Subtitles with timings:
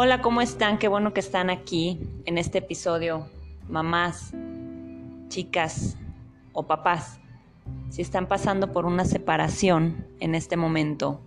[0.00, 0.78] Hola, ¿cómo están?
[0.78, 3.26] Qué bueno que están aquí en este episodio,
[3.68, 4.32] mamás,
[5.26, 5.96] chicas
[6.52, 7.18] o papás,
[7.88, 11.20] si están pasando por una separación en este momento.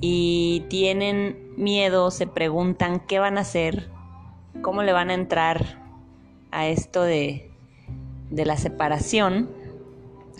[0.00, 3.90] Y tienen miedo, se preguntan qué van a hacer,
[4.62, 5.84] cómo le van a entrar
[6.50, 7.50] a esto de,
[8.30, 9.57] de la separación.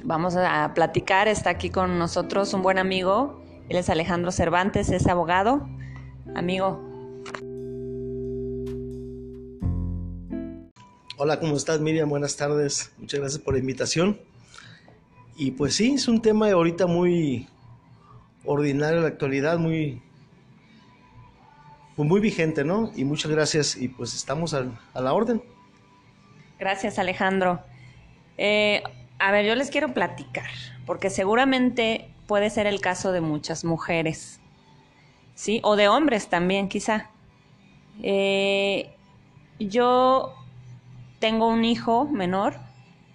[0.05, 5.07] Vamos a platicar, está aquí con nosotros un buen amigo, él es Alejandro Cervantes, es
[5.07, 5.69] abogado.
[6.35, 6.81] Amigo.
[11.17, 12.09] Hola, ¿cómo estás Miriam?
[12.09, 14.21] Buenas tardes, muchas gracias por la invitación.
[15.37, 17.49] Y pues sí, es un tema ahorita muy
[18.45, 20.01] ordinario en la actualidad, muy,
[21.97, 22.93] muy vigente, ¿no?
[22.95, 25.43] Y muchas gracias y pues estamos a, a la orden.
[26.59, 27.61] Gracias, Alejandro.
[28.37, 28.83] Eh,
[29.19, 30.49] a ver, yo les quiero platicar,
[30.87, 34.41] porque seguramente puede ser el caso de muchas mujeres,
[35.35, 35.61] ¿sí?
[35.63, 37.11] O de hombres también, quizá.
[38.03, 38.91] Eh,
[39.59, 40.35] yo
[41.19, 42.57] tengo un hijo menor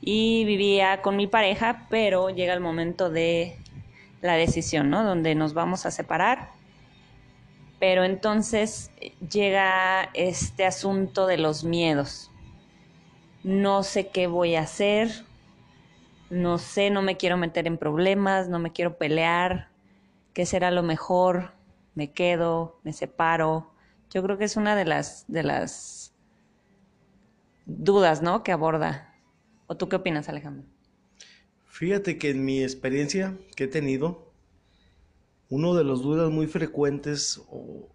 [0.02, 3.58] y vivía con mi pareja, pero llega el momento de
[4.22, 5.04] la decisión, ¿no?
[5.04, 6.52] Donde nos vamos a separar.
[7.80, 8.92] Pero entonces
[9.30, 12.30] llega este asunto de los miedos
[13.44, 15.26] no sé qué voy a hacer,
[16.34, 19.70] no sé, no me quiero meter en problemas, no me quiero pelear,
[20.34, 21.52] qué será lo mejor,
[21.96, 23.72] me quedo, me separo.
[24.10, 26.14] Yo creo que es una de las de las
[27.66, 28.44] dudas, ¿no?
[28.44, 29.16] que aborda.
[29.68, 30.66] ¿O tú qué opinas, Alejandro?
[31.66, 34.32] Fíjate que en mi experiencia que he tenido,
[35.50, 37.90] uno de los dudas muy frecuentes o,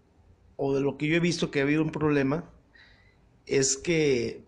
[0.55, 2.49] o de lo que yo he visto que ha habido un problema
[3.45, 4.43] es que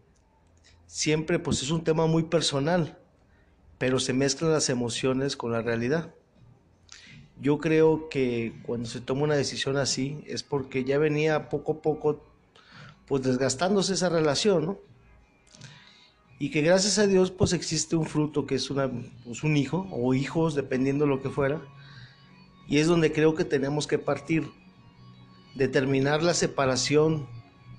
[0.86, 3.01] siempre pues es un tema muy personal,
[3.82, 6.14] pero se mezclan las emociones con la realidad.
[7.42, 11.82] Yo creo que cuando se toma una decisión así es porque ya venía poco a
[11.82, 12.24] poco
[13.08, 14.80] pues desgastándose esa relación, ¿no?
[16.38, 18.72] Y que gracias a Dios pues existe un fruto que es
[19.26, 21.60] pues, un hijo o hijos, dependiendo de lo que fuera.
[22.68, 24.48] Y es donde creo que tenemos que partir,
[25.56, 27.28] determinar la separación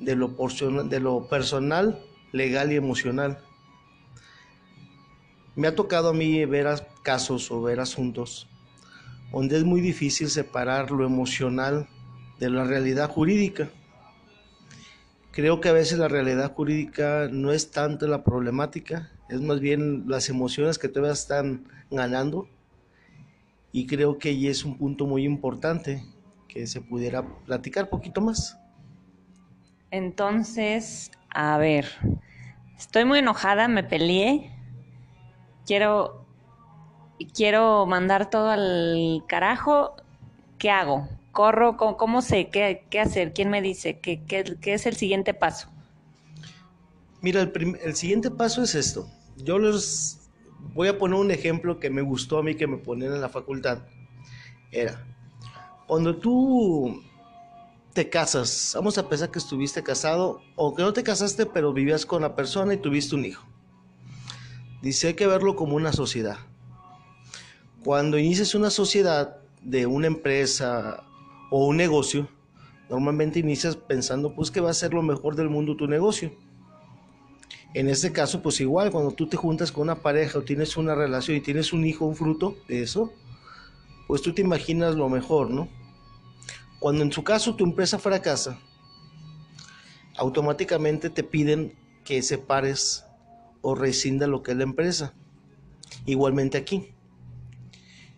[0.00, 3.38] de lo personal legal y emocional.
[5.54, 6.66] Me ha tocado a mí ver
[7.02, 8.48] casos o ver asuntos
[9.32, 11.88] donde es muy difícil separar lo emocional
[12.38, 13.70] de la realidad jurídica.
[15.30, 20.04] Creo que a veces la realidad jurídica no es tanto la problemática, es más bien
[20.06, 22.46] las emociones que todavía están ganando.
[23.72, 26.04] Y creo que ahí es un punto muy importante
[26.46, 28.58] que se pudiera platicar poquito más.
[29.90, 31.86] Entonces, a ver,
[32.76, 34.51] estoy muy enojada, me peleé.
[35.66, 36.22] Quiero
[37.34, 39.96] quiero mandar todo al carajo.
[40.58, 41.08] ¿Qué hago?
[41.32, 41.76] ¿Corro?
[41.76, 42.48] ¿Cómo, sé?
[42.50, 43.32] ¿Qué, hacer?
[43.32, 43.98] ¿Quién me dice?
[43.98, 44.22] ¿Qué,
[44.62, 45.68] es el siguiente paso?
[47.20, 49.08] Mira, el, el siguiente paso es esto.
[49.36, 50.30] Yo les
[50.74, 53.28] voy a poner un ejemplo que me gustó a mí que me ponían en la
[53.28, 53.78] facultad.
[54.70, 55.04] Era,
[55.86, 57.02] cuando tú
[57.92, 62.06] te casas, vamos a pensar que estuviste casado o que no te casaste pero vivías
[62.06, 63.51] con la persona y tuviste un hijo.
[64.82, 66.38] Dice, hay que verlo como una sociedad.
[67.84, 71.04] Cuando inicias una sociedad de una empresa
[71.50, 72.28] o un negocio,
[72.90, 76.32] normalmente inicias pensando pues que va a ser lo mejor del mundo tu negocio.
[77.74, 80.94] En este caso, pues igual, cuando tú te juntas con una pareja o tienes una
[80.94, 83.12] relación y tienes un hijo, un fruto de eso,
[84.08, 85.68] pues tú te imaginas lo mejor, ¿no?
[86.80, 88.58] Cuando en su caso tu empresa fracasa,
[90.16, 93.04] automáticamente te piden que separes
[93.62, 95.14] o rescinda lo que es la empresa.
[96.04, 96.88] Igualmente aquí.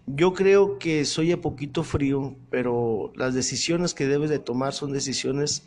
[0.07, 4.93] Yo creo que soy un poquito frío, pero las decisiones que debes de tomar son
[4.93, 5.63] decisiones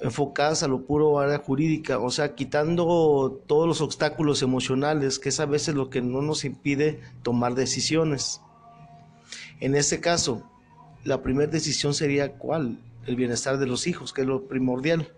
[0.00, 5.40] enfocadas a lo puro área jurídica, o sea, quitando todos los obstáculos emocionales, que es
[5.40, 8.40] a veces lo que no nos impide tomar decisiones.
[9.60, 10.42] En este caso,
[11.04, 15.12] la primera decisión sería cuál, el bienestar de los hijos, que es lo primordial.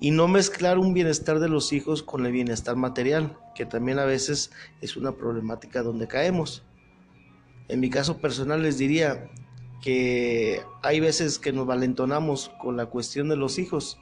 [0.00, 4.04] Y no mezclar un bienestar de los hijos con el bienestar material, que también a
[4.04, 4.50] veces
[4.80, 6.64] es una problemática donde caemos.
[7.68, 9.30] En mi caso personal les diría
[9.82, 13.98] que hay veces que nos valentonamos con la cuestión de los hijos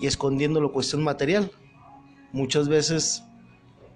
[0.00, 1.50] y escondiendo la cuestión material.
[2.32, 3.22] Muchas veces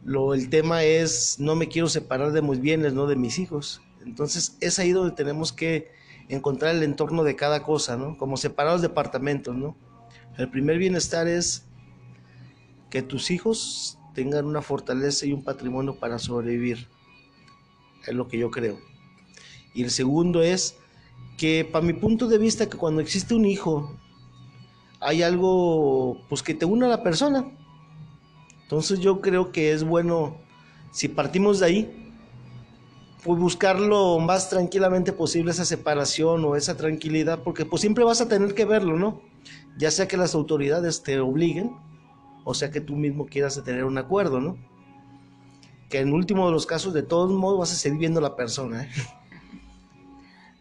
[0.05, 3.83] lo, el tema es no me quiero separar de mis bienes, no de mis hijos.
[4.05, 5.91] Entonces es ahí donde tenemos que
[6.29, 8.17] encontrar el entorno de cada cosa, ¿no?
[8.17, 9.77] Como separados departamentos, ¿no?
[10.39, 11.65] El primer bienestar es
[12.91, 16.89] que tus hijos tengan una fortaleza y un patrimonio para sobrevivir.
[18.07, 18.79] es lo que yo creo.
[19.75, 20.77] Y el segundo es
[21.37, 23.99] que para mi punto de vista que cuando existe un hijo
[25.01, 27.47] hay algo pues que te une a la persona.
[28.63, 30.37] Entonces yo creo que es bueno
[30.93, 32.13] si partimos de ahí
[33.25, 38.21] pues buscar lo más tranquilamente posible esa separación o esa tranquilidad porque pues siempre vas
[38.21, 39.21] a tener que verlo, ¿no?
[39.77, 41.77] Ya sea que las autoridades te obliguen
[42.49, 44.57] o sea que tú mismo quieras tener un acuerdo, ¿no?
[45.91, 48.37] Que en último de los casos de todos modos vas a seguir viendo a la
[48.37, 48.91] persona, ¿eh?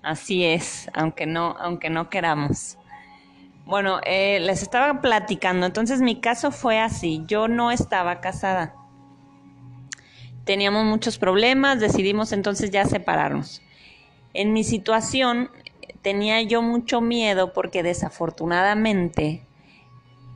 [0.02, 2.80] Así es, aunque no, aunque no queramos.
[3.68, 8.74] Bueno, eh, les estaba platicando, entonces mi caso fue así, yo no estaba casada.
[10.44, 13.62] Teníamos muchos problemas, decidimos entonces ya separarnos.
[14.34, 15.52] En mi situación
[16.06, 19.42] tenía yo mucho miedo porque desafortunadamente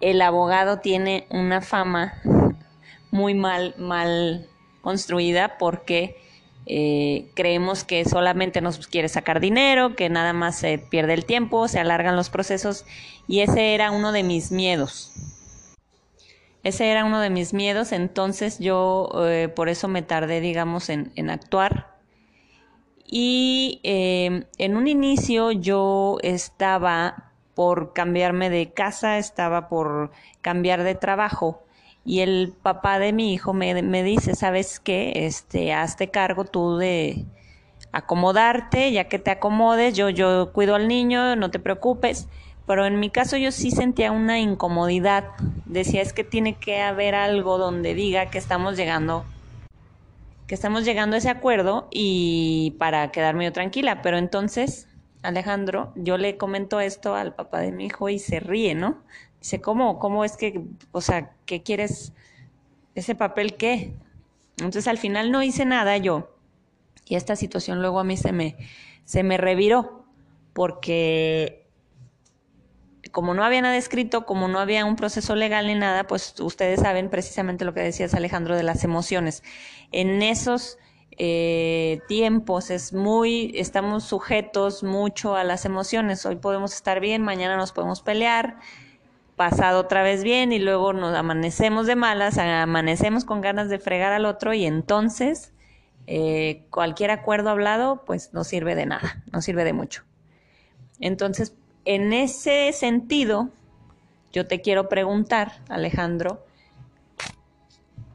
[0.02, 2.16] el abogado tiene una fama
[3.12, 4.48] muy mal, mal
[4.82, 6.18] construida porque
[6.66, 11.68] eh, creemos que solamente nos quiere sacar dinero, que nada más se pierde el tiempo,
[11.68, 12.84] se alargan los procesos
[13.28, 15.12] y ese era uno de mis miedos.
[16.64, 21.30] Ese era uno de mis miedos, entonces yo eh, por eso me tardé, digamos, en,
[21.30, 21.99] actuar.
[23.12, 30.12] Y eh, en un inicio yo estaba por cambiarme de casa, estaba por
[30.42, 31.64] cambiar de trabajo
[32.06, 35.12] y el papá de mi hijo me, me dice, ¿sabes qué?
[35.28, 37.26] Este, hazte cargo tú de
[37.92, 42.28] acomodarte, ya que te acomodes, yo, yo cuido al niño, no te preocupes.
[42.66, 45.26] Pero en mi caso yo sí sentía una incomodidad.
[45.66, 49.26] Decía, es que tiene que haber algo donde diga que estamos llegando
[50.50, 54.02] que estamos llegando a ese acuerdo y para quedarme yo tranquila.
[54.02, 54.88] Pero entonces,
[55.22, 59.04] Alejandro, yo le comento esto al papá de mi hijo y se ríe, ¿no?
[59.40, 60.00] Dice, ¿cómo?
[60.00, 60.60] ¿Cómo es que,
[60.92, 62.14] o sea, qué quieres?
[62.96, 63.94] ¿Ese papel qué?
[64.58, 66.36] Entonces al final no hice nada yo.
[67.06, 68.58] Y esta situación luego a mí se me,
[69.06, 70.04] se me reviró.
[70.54, 71.59] Porque
[73.12, 76.82] como no había nada escrito, como no había un proceso legal ni nada, pues ustedes
[76.82, 79.44] saben precisamente lo que decías Alejandro de las emociones.
[79.92, 80.78] En esos
[81.18, 86.26] eh, tiempos es muy, estamos sujetos mucho a las emociones.
[86.26, 88.58] Hoy podemos estar bien, mañana nos podemos pelear,
[89.36, 94.14] pasado otra vez bien y luego nos amanecemos de malas, amanecemos con ganas de fregar
[94.14, 95.54] al otro y entonces
[96.08, 100.04] eh, cualquier acuerdo hablado pues no sirve de nada, no sirve de mucho.
[101.00, 101.54] Entonces,
[101.90, 103.50] en ese sentido,
[104.32, 106.46] yo te quiero preguntar, Alejandro,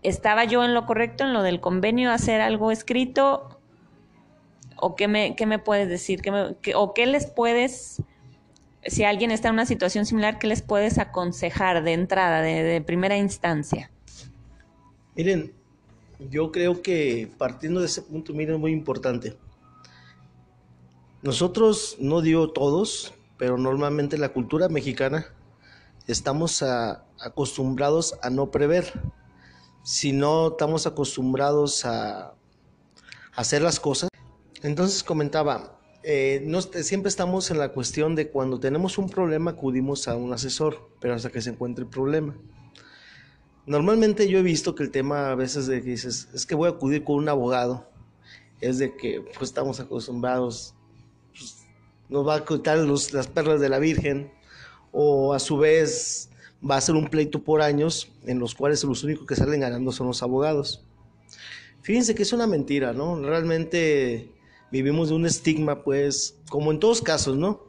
[0.05, 3.59] ¿estaba yo en lo correcto en lo del convenio, hacer algo escrito?
[4.77, 6.23] ¿O qué me, qué me puedes decir?
[6.23, 8.01] ¿Qué ¿O qué les puedes
[8.87, 13.17] si alguien está en una situación similar, ¿qué les puedes aconsejar de entrada, de, primera
[13.17, 13.91] instancia?
[15.17, 15.53] Miren,
[16.31, 19.37] yo creo que partiendo de ese punto, miren, muy importante.
[21.23, 25.27] Nosotros, no digo todos, pero normalmente la cultura mexicana
[26.07, 28.93] estamos acostumbrados a no prever.
[29.83, 32.35] Si no estamos acostumbrados a
[33.35, 34.09] hacer las cosas.
[34.63, 40.09] Entonces comentaba, eh, no, siempre estamos en la cuestión de cuando tenemos un problema acudimos
[40.09, 42.35] a un asesor, pero hasta que se encuentre el problema.
[43.67, 46.69] Normalmente yo he visto que el tema a veces de que dices, es que voy
[46.69, 47.89] a acudir con un abogado,
[48.61, 50.75] es de que pues estamos acostumbrados,
[51.31, 51.64] pues,
[52.09, 54.31] nos va a quitar las perlas de la Virgen,
[54.93, 56.31] o a su vez
[56.69, 59.93] va a ser un pleito por años en los cuales los únicos que salen ganando
[59.93, 60.85] son los abogados.
[61.83, 63.21] Fíjense que es una mentira, ¿no?
[63.21, 64.31] Realmente
[64.71, 67.61] vivimos de un estigma, pues, como en todos casos, ¿no?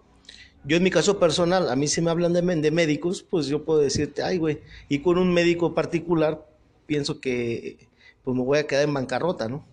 [0.64, 3.66] Yo en mi caso personal, a mí si me hablan de, de médicos, pues yo
[3.66, 6.48] puedo decirte, ay, güey, y con un médico particular,
[6.88, 7.88] pienso que
[8.24, 9.66] pues me voy a quedar en bancarrota, ¿no?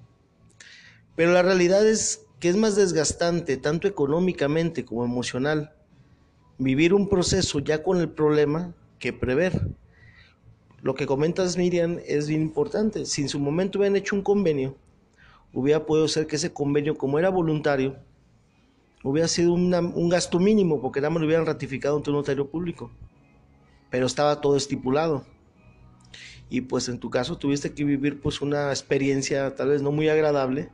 [1.17, 5.77] Pero la realidad es que es más desgastante, tanto económicamente como emocional,
[6.59, 9.69] vivir un proceso ya con el problema que prever.
[10.81, 13.07] Lo que comentas, Miriam, es bien importante.
[13.07, 14.77] Si en su momento hubieran hecho un convenio,
[15.53, 17.95] hubiera podido ser que ese convenio, como era voluntario,
[19.05, 22.91] hubiera sido un gasto mínimo, porque nada más lo hubieran ratificado ante un notario público.
[23.89, 25.25] Pero estaba todo estipulado.
[26.51, 30.09] Y pues en tu caso tuviste que vivir pues una experiencia tal vez no muy
[30.09, 30.71] agradable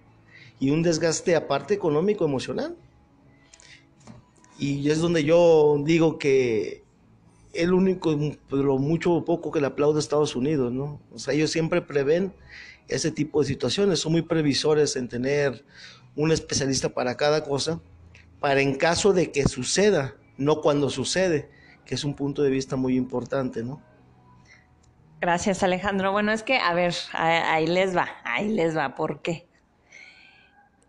[0.60, 2.76] y un desgaste aparte económico, emocional.
[4.58, 6.82] Y es donde yo digo que
[7.52, 8.16] el único,
[8.50, 11.00] lo mucho o poco que le aplaude a Estados Unidos, ¿no?
[11.12, 12.32] O sea, ellos siempre prevén
[12.88, 14.00] ese tipo de situaciones.
[14.00, 15.64] Son muy previsores en tener
[16.16, 17.80] un especialista para cada cosa,
[18.40, 21.50] para en caso de que suceda, no cuando sucede,
[21.84, 23.82] que es un punto de vista muy importante, ¿no?
[25.20, 26.12] Gracias, Alejandro.
[26.12, 29.47] Bueno, es que, a ver, ahí les va, ahí les va, ¿por qué?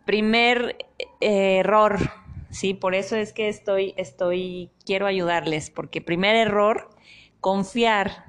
[0.10, 0.76] Primer
[1.22, 2.00] eh, error,
[2.50, 6.90] sí, por eso es que estoy, estoy, quiero ayudarles, porque primer error,
[7.42, 8.26] confiar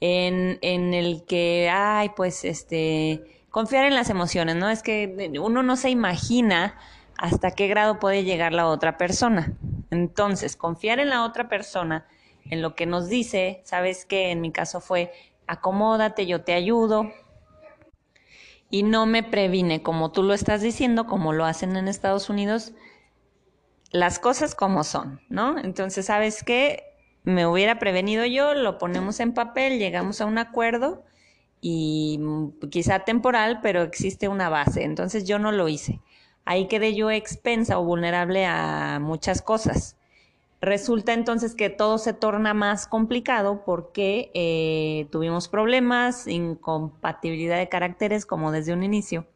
[0.00, 4.70] en, en el que, ay, pues, este, confiar en las emociones, ¿no?
[4.70, 6.78] Es que uno no se imagina
[7.18, 9.52] hasta qué grado puede llegar la otra persona.
[9.90, 12.06] Entonces, confiar en la otra persona,
[12.48, 15.12] en lo que nos dice, sabes que en mi caso fue,
[15.46, 17.12] acomódate, yo te ayudo,
[18.70, 22.72] y no me previne, como tú lo estás diciendo, como lo hacen en Estados Unidos,
[23.90, 25.58] las cosas como son, ¿no?
[25.58, 26.84] Entonces, ¿sabes qué?
[27.24, 31.04] Me hubiera prevenido yo, lo ponemos en papel, llegamos a un acuerdo
[31.60, 32.20] y
[32.70, 34.84] quizá temporal, pero existe una base.
[34.84, 36.00] Entonces yo no lo hice.
[36.44, 39.97] Ahí quedé yo expensa o vulnerable a muchas cosas.
[40.60, 48.26] Resulta entonces que todo se torna más complicado porque eh, tuvimos problemas, incompatibilidad de caracteres
[48.26, 49.26] como desde un inicio,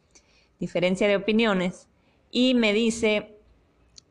[0.59, 1.87] diferencia de opiniones
[2.33, 3.37] y me dice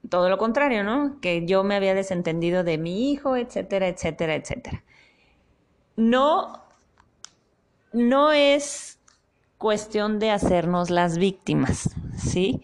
[0.10, 1.20] todo lo contrario, ¿no?
[1.20, 4.84] Que yo me había desentendido de mi hijo, etcétera, etcétera, etcétera.
[5.98, 6.64] No,
[7.92, 9.00] no es
[9.58, 12.64] cuestión de hacernos las víctimas, ¿sí?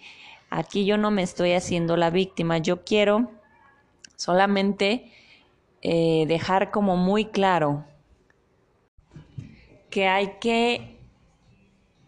[0.50, 3.37] Aquí yo no me estoy haciendo la víctima, yo quiero
[4.18, 5.10] solamente
[5.82, 7.86] eh, dejar como muy claro
[9.90, 11.00] que hay que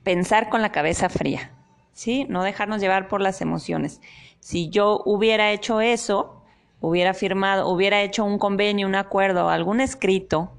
[0.04, 1.52] pensar con la cabeza fría,
[1.94, 2.26] ¿sí?
[2.28, 4.02] No dejarnos llevar por las emociones.
[4.42, 6.44] Si yo hubiera hecho eso,
[6.82, 10.52] hubiera firmado, hubiera hecho un convenio, un acuerdo, algún escrito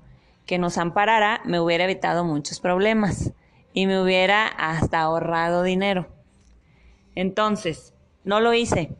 [0.46, 3.32] que nos amparara, me hubiera evitado muchos problemas
[3.72, 6.08] y me hubiera hasta ahorrado dinero.
[7.14, 8.96] Entonces, no lo hice.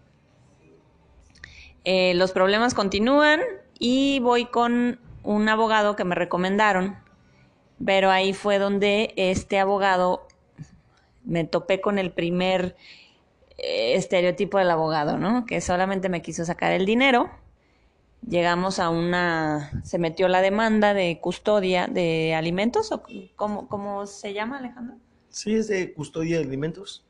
[1.93, 3.41] Eh, los problemas continúan
[3.77, 6.95] y voy con un abogado que me recomendaron,
[7.85, 10.29] pero ahí fue donde este abogado
[11.25, 12.77] me topé con el primer
[13.59, 15.45] eh, estereotipo del abogado, ¿no?
[15.47, 17.29] Que solamente me quiso sacar el dinero.
[18.25, 23.03] Llegamos a una, se metió la demanda de custodia de alimentos, o
[23.35, 24.95] cómo, cómo se llama, Alejandro?
[25.29, 27.05] Sí, es de custodia de alimentos.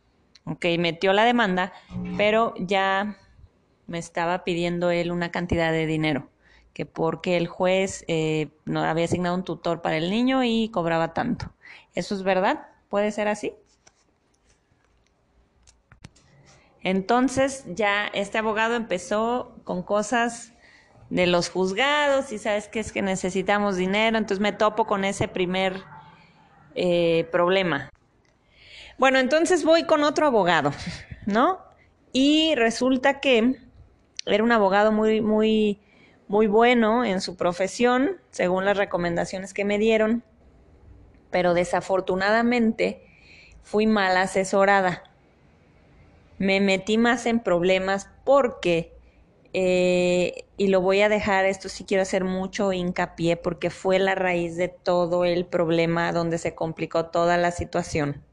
[0.46, 1.70] Ok, metió la demanda,
[2.16, 3.18] pero ya
[3.90, 6.30] me estaba pidiendo él una cantidad de dinero,
[6.72, 11.12] que porque el juez eh, no había asignado un tutor para el niño y cobraba
[11.12, 11.52] tanto.
[11.96, 12.68] ¿Eso es verdad?
[12.88, 13.52] ¿Puede ser así?
[16.82, 20.52] Entonces ya este abogado empezó con cosas
[21.10, 25.26] de los juzgados y sabes que es que necesitamos dinero, entonces me topo con ese
[25.26, 25.82] primer
[26.76, 27.90] eh, problema.
[28.98, 30.70] Bueno, entonces voy con otro abogado,
[31.26, 31.58] ¿no?
[32.12, 33.69] Y resulta que
[34.26, 35.80] era un abogado muy, muy,
[36.28, 40.22] muy bueno en su profesión, según las recomendaciones que me dieron,
[41.30, 43.02] pero desafortunadamente
[43.62, 45.04] fui mal asesorada
[46.40, 48.94] me metí más en problemas porque,
[49.52, 54.14] eh, y lo voy a dejar, esto sí quiero hacer mucho hincapié porque fue la
[54.14, 58.24] raíz de todo el problema donde se complicó toda la situación.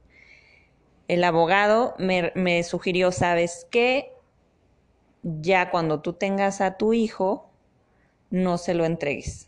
[1.09, 4.13] El abogado me, me sugirió, ¿sabes qué?
[5.41, 7.49] Ya cuando tú tengas a tu hijo,
[8.29, 9.47] no se lo entregues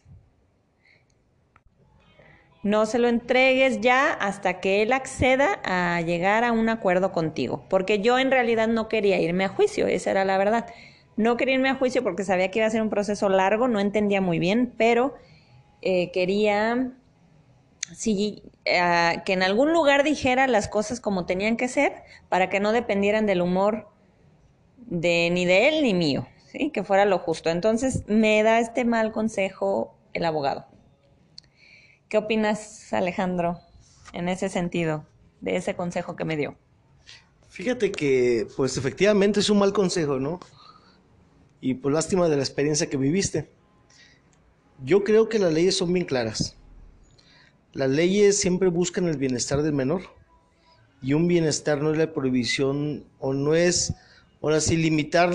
[2.61, 7.63] no se lo entregues ya hasta que él acceda a llegar a un acuerdo contigo.
[7.69, 10.67] Porque yo en realidad no quería irme a juicio, esa era la verdad.
[11.15, 13.79] No quería irme a juicio porque sabía que iba a ser un proceso largo, no
[13.79, 15.15] entendía muy bien, pero
[15.81, 16.91] eh, quería
[17.93, 21.93] sí, eh, que en algún lugar dijera las cosas como tenían que ser
[22.27, 23.87] para que no dependieran del humor
[24.89, 26.71] de ni de él ni mío, ¿sí?
[26.71, 27.49] que fuera lo justo.
[27.49, 30.65] Entonces me da este mal consejo el abogado.
[32.09, 33.59] ¿Qué opinas, Alejandro,
[34.13, 35.05] en ese sentido,
[35.41, 36.57] de ese consejo que me dio?
[37.49, 40.39] Fíjate que, pues efectivamente es un mal consejo, ¿no?
[41.61, 43.49] Y pues, lástima de la experiencia que viviste.
[44.83, 46.55] Yo creo que las leyes son bien claras.
[47.73, 50.01] Las leyes siempre buscan el bienestar del menor.
[51.01, 53.93] Y un bienestar no es la prohibición o no es,
[54.41, 55.31] ahora sí, limitar.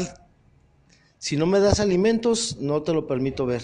[1.18, 3.62] Si no me das alimentos, no te lo permito ver.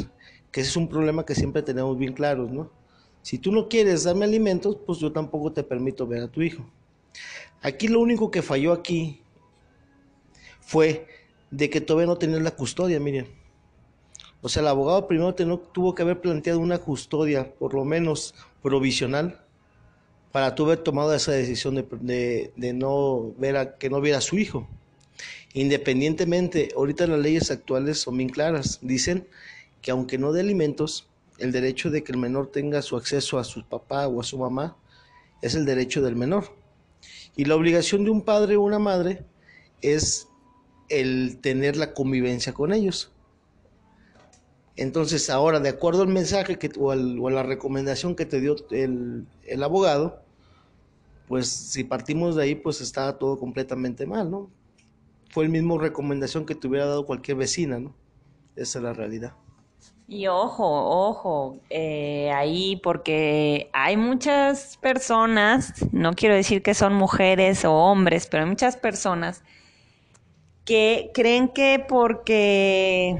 [0.50, 2.70] Que ese es un problema que siempre tenemos bien claros, ¿no?
[3.22, 6.64] Si tú no quieres darme alimentos, pues yo tampoco te permito ver a tu hijo.
[7.62, 9.20] Aquí lo único que falló aquí
[10.60, 11.06] fue
[11.50, 13.26] de que todavía no tenías la custodia, miren.
[14.42, 19.44] O sea, el abogado primero tuvo que haber planteado una custodia, por lo menos provisional,
[20.32, 24.38] para tú haber tomado esa decisión de, no ver a, que no viera a su
[24.38, 24.66] hijo.
[25.52, 28.78] Independientemente, ahorita las leyes actuales son bien claras.
[28.82, 29.26] Dicen
[29.82, 33.44] que aunque no de alimentos, el derecho de que el menor tenga su acceso a
[33.44, 34.76] su papá o a su mamá
[35.42, 36.54] es el derecho del menor.
[37.36, 39.24] Y la obligación de un padre o una madre
[39.80, 40.28] es
[40.88, 43.10] el tener la convivencia con ellos.
[44.76, 49.26] Entonces, ahora, de acuerdo al mensaje que, o, a la recomendación que te dio el,
[49.46, 50.22] el, abogado,
[51.28, 54.50] pues si partimos de ahí, pues está todo completamente mal, ¿no?
[55.30, 57.94] Fue el mismo recomendación que te hubiera dado cualquier vecina, ¿no?
[58.56, 59.34] Esa es la realidad.
[60.08, 67.64] Y ojo, ojo, eh, ahí porque hay muchas personas, no quiero decir que son mujeres
[67.64, 69.44] o hombres, pero hay muchas personas
[70.64, 73.16] que creen que porque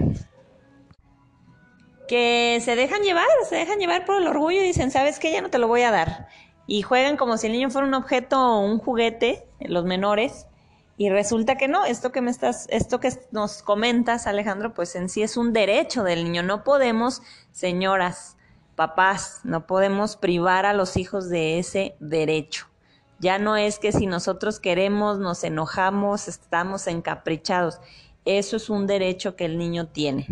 [2.08, 5.30] que se dejan llevar, se dejan llevar por el orgullo y dicen, ¿sabes qué?
[5.30, 6.26] Ya no te lo voy a dar.
[6.66, 10.48] Y juegan como si el niño fuera un objeto o un juguete, los menores,
[11.00, 15.08] y resulta que no, esto que me estás, esto que nos comentas, Alejandro, pues en
[15.08, 16.42] sí es un derecho del niño.
[16.42, 18.36] No podemos, señoras,
[18.76, 22.66] papás, no podemos privar a los hijos de ese derecho.
[23.18, 27.80] Ya no es que si nosotros queremos, nos enojamos, estamos encaprichados.
[28.26, 30.26] Eso es un derecho que el niño tiene.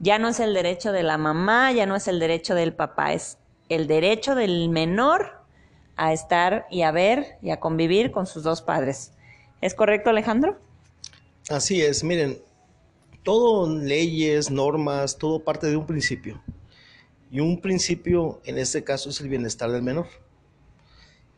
[0.00, 3.14] Ya no es el derecho de la mamá, ya no es el derecho del papá,
[3.14, 3.38] es
[3.70, 5.40] el derecho del menor
[5.96, 9.14] a estar y a ver y a convivir con sus dos padres.
[9.60, 10.58] ¿Es correcto, Alejandro?
[11.48, 12.38] Así es, miren,
[13.22, 16.42] todo leyes, normas, todo parte de un principio.
[17.30, 20.06] Y un principio, en este caso, es el bienestar del menor.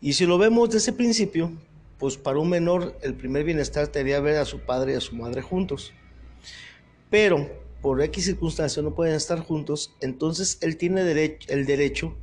[0.01, 1.53] Y si lo vemos de ese principio,
[1.99, 5.15] pues para un menor el primer bienestar sería ver a su padre y a su
[5.15, 5.93] madre juntos.
[7.11, 7.49] Pero
[7.81, 12.17] por X circunstancias no pueden estar juntos, entonces él tiene el derecho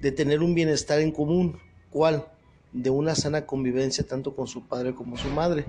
[0.00, 1.58] de tener un bienestar en común.
[1.90, 2.26] ¿Cuál?
[2.82, 5.64] De una sana convivencia tanto con su padre como su madre.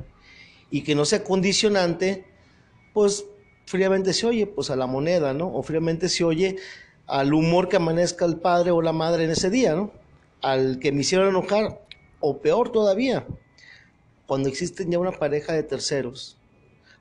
[0.70, 2.26] Y que no sea condicionante,
[2.94, 3.26] pues
[3.66, 5.48] fríamente se oye pues a la moneda, ¿no?
[5.54, 6.58] O fríamente se oye
[7.08, 9.92] al humor que amanezca el padre o la madre en ese día, ¿no?
[10.42, 11.82] Al que me hicieron enojar,
[12.20, 13.26] o peor todavía,
[14.28, 16.38] cuando existen ya una pareja de terceros,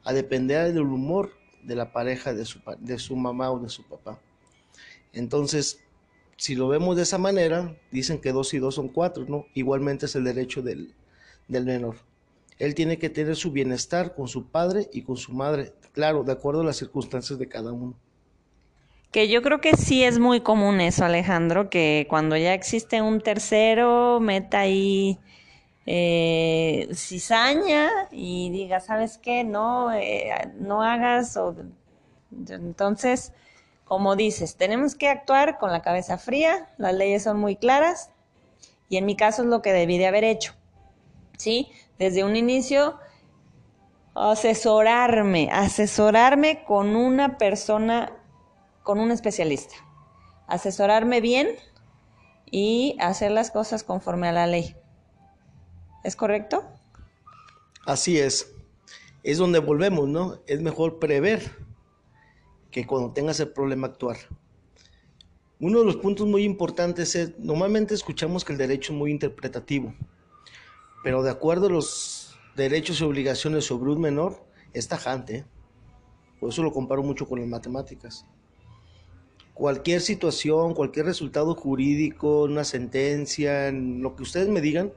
[0.05, 3.83] a depender del humor de la pareja de su, de su mamá o de su
[3.83, 4.19] papá.
[5.13, 5.81] Entonces,
[6.39, 9.47] si lo vemos de esa manera, dicen que dos y dos son cuatro, ¿no?
[9.55, 10.95] Igualmente es el derecho del,
[11.49, 11.97] menor.
[12.59, 16.33] Él tiene que tener su bienestar con su padre y con su madre, claro, de
[16.33, 17.95] acuerdo a las circunstancias de cada uno.
[19.11, 23.21] Que yo creo que sí es muy común eso, Alejandro, que cuando ya existe un
[23.21, 25.19] tercero, meta ahí
[25.87, 29.43] eh, cizaña y diga, ¿sabes qué?
[29.43, 31.37] No, eh, no hagas.
[31.37, 31.57] O...
[32.49, 33.33] Entonces,
[33.89, 38.11] como dices, tenemos que actuar con la cabeza fría, las leyes son muy claras
[38.91, 40.53] y en mi caso es lo que debí de haber hecho.
[41.39, 41.71] ¿Sí?
[41.99, 42.99] Desde un inicio,
[44.15, 48.13] asesorarme, asesorarme con una persona,
[48.83, 49.77] con un especialista.
[50.47, 51.49] Asesorarme bien
[52.51, 54.77] y hacer las cosas conforme a la ley.
[56.05, 56.63] ¿Es correcto?
[57.87, 58.53] Así es.
[59.23, 60.41] Es donde volvemos, ¿no?
[60.47, 61.68] Es mejor prever
[62.71, 64.17] que cuando tengas el problema actuar.
[65.61, 69.93] Uno de los puntos muy importantes es, normalmente escuchamos que el derecho es muy interpretativo,
[71.03, 75.37] pero de acuerdo a los derechos y obligaciones sobre un menor, es tajante.
[75.39, 75.45] ¿eh?
[76.39, 78.25] Por eso lo comparo mucho con las matemáticas.
[79.55, 84.93] Cualquier situación, cualquier resultado jurídico, una sentencia, lo que ustedes me digan,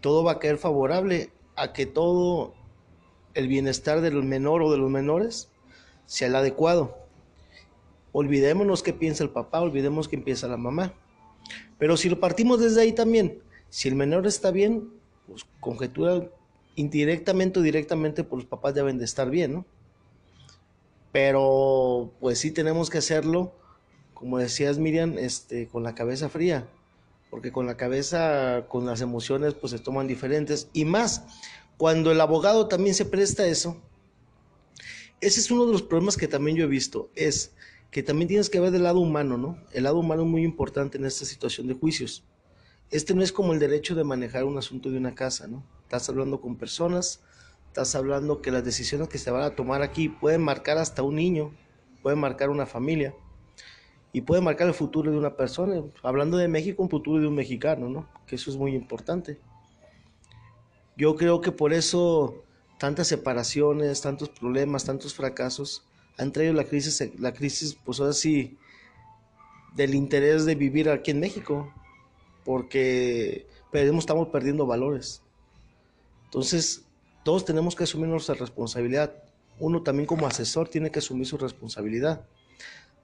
[0.00, 2.54] todo va a caer favorable a que todo
[3.34, 5.51] el bienestar del menor o de los menores
[6.06, 6.96] sea el adecuado.
[8.12, 10.94] Olvidémonos qué piensa el papá, olvidemos qué piensa la mamá.
[11.78, 14.90] Pero si lo partimos desde ahí también, si el menor está bien,
[15.26, 16.28] pues conjetura
[16.76, 19.66] indirectamente o directamente, pues los papás deben de estar bien, ¿no?
[21.10, 23.52] Pero pues sí tenemos que hacerlo,
[24.14, 26.66] como decías Miriam, este, con la cabeza fría,
[27.30, 30.68] porque con la cabeza, con las emociones, pues se toman diferentes.
[30.72, 31.24] Y más,
[31.76, 33.76] cuando el abogado también se presta eso,
[35.22, 37.54] ese es uno de los problemas que también yo he visto, es
[37.92, 39.56] que también tienes que ver del lado humano, ¿no?
[39.72, 42.24] El lado humano es muy importante en esta situación de juicios.
[42.90, 45.64] Este no es como el derecho de manejar un asunto de una casa, ¿no?
[45.84, 47.22] Estás hablando con personas,
[47.68, 51.14] estás hablando que las decisiones que se van a tomar aquí pueden marcar hasta un
[51.14, 51.54] niño,
[52.02, 53.14] pueden marcar una familia
[54.12, 55.84] y pueden marcar el futuro de una persona.
[56.02, 58.08] Hablando de México, un futuro de un mexicano, ¿no?
[58.26, 59.38] Que eso es muy importante.
[60.96, 62.42] Yo creo que por eso
[62.82, 65.84] tantas separaciones, tantos problemas, tantos fracasos,
[66.18, 68.58] han traído la crisis, la crisis, pues ahora sí,
[69.76, 71.72] del interés de vivir aquí en México,
[72.44, 75.22] porque estamos perdiendo valores.
[76.24, 76.84] Entonces,
[77.22, 79.14] todos tenemos que asumir nuestra responsabilidad.
[79.60, 82.26] Uno también como asesor tiene que asumir su responsabilidad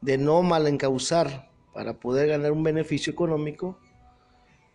[0.01, 3.79] de no mal encauzar para poder ganar un beneficio económico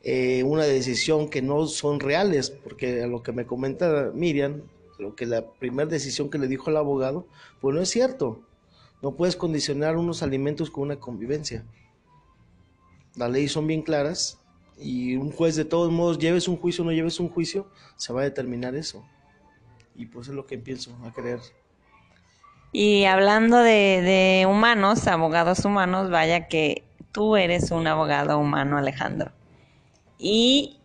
[0.06, 4.62] eh, una decisión que no son reales, porque a lo que me comenta Miriam,
[5.00, 7.28] lo que la primera decisión que le dijo el abogado,
[7.62, 8.42] pues no es cierto.
[9.02, 11.64] No puedes condicionar unos alimentos con una convivencia.
[13.16, 14.40] Las leyes son bien claras
[14.78, 18.14] y un juez de todos modos, lleves un juicio o no lleves un juicio, se
[18.14, 19.06] va a determinar eso.
[19.96, 21.40] Y pues es lo que empiezo a creer.
[22.72, 29.32] Y hablando de, de humanos, abogados humanos, vaya que tú eres un abogado humano, Alejandro.
[30.18, 30.80] Y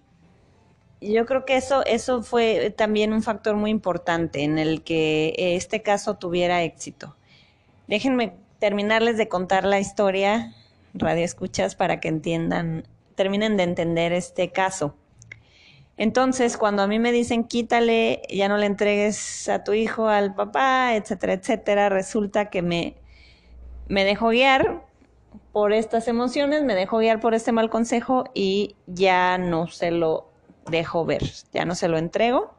[1.01, 5.83] yo creo que eso, eso fue también un factor muy importante en el que este
[5.83, 7.17] caso tuviera éxito.
[7.87, 10.55] Déjenme terminarles de contar la historia,
[10.95, 12.85] radio escuchas, para que entiendan,
[13.15, 14.95] terminen de entender este caso.
[15.97, 20.35] Entonces, cuando a mí me dicen quítale, ya no le entregues a tu hijo al
[20.35, 22.97] papá, etcétera, etcétera, resulta que me,
[23.89, 24.85] me dejo guiar
[25.53, 30.28] por estas emociones, me dejo guiar por este mal consejo y ya no se lo
[30.71, 32.55] dejo ver, ya no se lo entrego.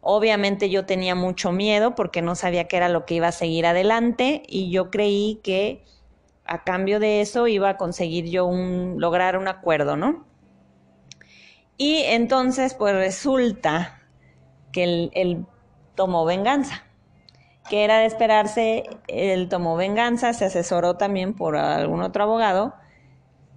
[0.00, 3.66] Obviamente yo tenía mucho miedo porque no sabía qué era lo que iba a seguir
[3.66, 5.84] adelante y yo creí que
[6.44, 10.24] a cambio de eso iba a conseguir yo un lograr un acuerdo, ¿no?
[11.76, 14.00] Y entonces, pues resulta
[14.72, 15.46] que él,
[15.94, 16.84] tomó venganza,
[17.68, 22.74] que era de esperarse, él tomó venganza, se asesoró también por algún otro abogado,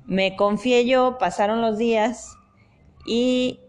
[0.05, 2.37] me confié yo, pasaron los días
[3.09, 3.59] y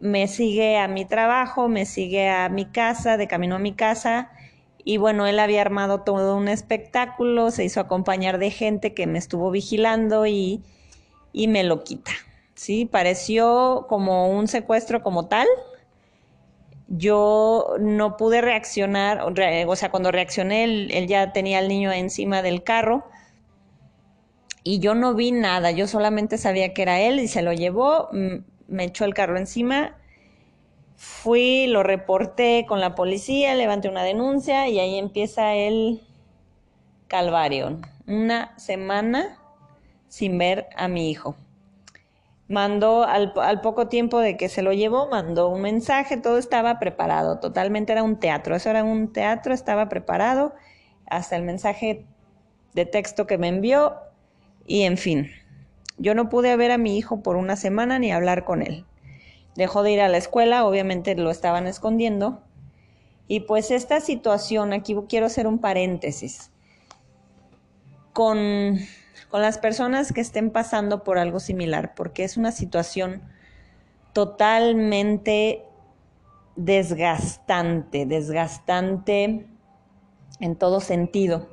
[0.00, 4.32] me sigue a mi trabajo, me sigue a mi casa, de camino a mi casa,
[4.84, 9.18] y bueno, él había armado todo un espectáculo, se hizo acompañar de gente que me
[9.18, 10.60] estuvo vigilando y,
[11.32, 12.10] y me lo quita.
[12.54, 12.84] ¿sí?
[12.84, 15.46] Pareció como un secuestro como tal.
[16.88, 22.62] Yo no pude reaccionar, o sea, cuando reaccioné, él, ya tenía al niño encima del
[22.62, 23.04] carro
[24.62, 28.10] y yo no vi nada, yo solamente sabía que era él y se lo llevó,
[28.68, 29.96] me echó el carro encima,
[30.96, 36.02] fui, lo reporté con la policía, levanté una denuncia y ahí empieza el
[37.08, 37.80] calvario.
[38.06, 39.38] Una semana
[40.08, 41.36] sin ver a mi hijo
[42.48, 47.38] mandó al, poco tiempo de que se lo llevó, mandó un mensaje, todo estaba preparado,
[47.38, 50.54] totalmente era un teatro, eso era un teatro, estaba preparado,
[51.06, 52.04] hasta el mensaje
[52.74, 53.94] de texto que me envió
[54.66, 55.30] y en fin,
[55.96, 58.84] yo no pude ver a mi hijo por una semana ni hablar con él.
[59.56, 62.42] Dejó de ir a la escuela, obviamente lo estaban escondiendo.
[63.28, 66.50] Y pues esta situación, aquí quiero hacer un paréntesis,
[68.12, 68.78] con
[69.34, 73.20] con las personas que estén pasando por algo similar, porque es una situación
[74.12, 75.64] totalmente
[76.54, 79.48] desgastante, desgastante
[80.38, 81.48] en todo sentido.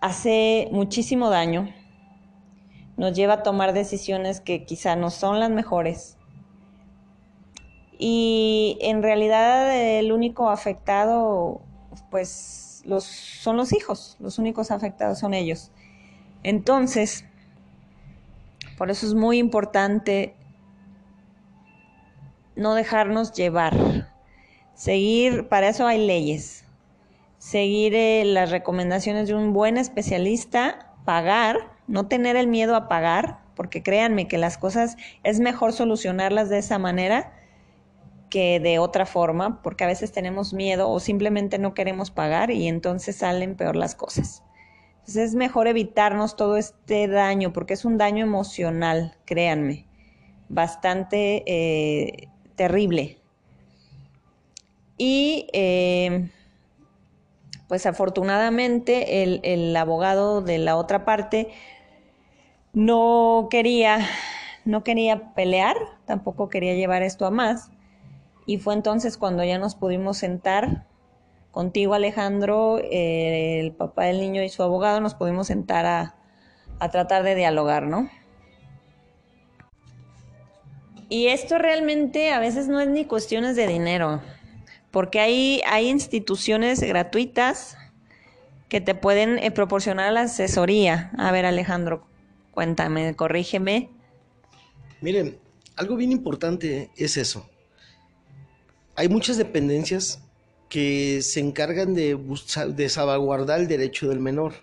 [0.00, 1.72] Hace muchísimo daño,
[2.98, 6.18] nos lleva a tomar decisiones que quizá no son las mejores.
[7.96, 11.62] Y en realidad el único afectado,
[12.10, 15.70] pues los, son los hijos, los únicos afectados son ellos.
[16.42, 17.24] Entonces,
[18.76, 20.34] por eso es muy importante
[22.56, 24.12] no dejarnos llevar,
[24.74, 26.64] seguir, para eso hay leyes,
[27.38, 33.40] seguir eh, las recomendaciones de un buen especialista, pagar, no tener el miedo a pagar,
[33.56, 37.32] porque créanme que las cosas es mejor solucionarlas de esa manera
[38.30, 42.68] que de otra forma, porque a veces tenemos miedo o simplemente no queremos pagar y
[42.68, 44.44] entonces salen peor las cosas.
[44.98, 49.86] Entonces es mejor evitarnos todo este daño, porque es un daño emocional, créanme,
[50.50, 53.18] bastante eh, terrible.
[54.98, 56.28] Y eh,
[57.68, 61.48] pues afortunadamente el, el, abogado de la otra parte
[62.72, 64.06] no quería,
[64.64, 67.70] no quería pelear, tampoco quería llevar esto a más.
[68.46, 70.86] Y fue entonces cuando ya nos pudimos sentar
[71.50, 76.14] contigo Alejandro, eh, el papá del niño y su abogado nos pudimos sentar a,
[76.90, 78.08] tratar de dialogar, ¿no?
[81.08, 84.20] Y esto realmente a veces no es ni cuestiones de dinero,
[84.90, 87.76] porque hay, hay instituciones gratuitas
[88.68, 91.10] que te pueden eh, proporcionar la asesoría.
[91.18, 92.07] A ver, Alejandro,
[92.58, 93.88] cuéntame, corrígeme.
[95.00, 95.38] Miren,
[95.76, 97.48] algo bien importante es eso.
[98.96, 100.24] Hay muchas dependencias
[100.68, 102.18] que se encargan de,
[102.74, 104.54] de salvaguardar el derecho del menor.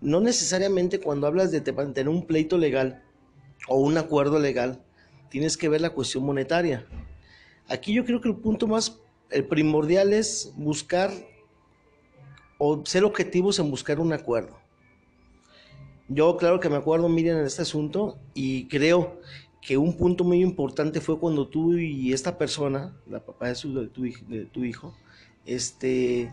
[0.00, 3.04] No necesariamente cuando hablas de tener un pleito legal
[3.68, 4.82] o un acuerdo legal,
[5.30, 6.88] tienes que ver la cuestión monetaria.
[7.68, 8.98] Aquí yo creo que el punto más
[9.30, 11.12] el primordial es buscar
[12.58, 14.65] o ser objetivos en buscar un acuerdo.
[16.08, 19.18] Yo claro que me acuerdo, miren, en este asunto y creo
[19.60, 24.64] que un punto muy importante fue cuando tú y esta persona, la papá de, tu,
[24.64, 24.94] hijo,
[25.44, 26.30] este,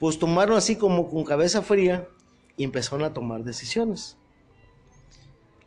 [0.00, 2.08] pues tomaron así como con cabeza fría
[2.56, 4.16] y empezaron a tomar decisiones.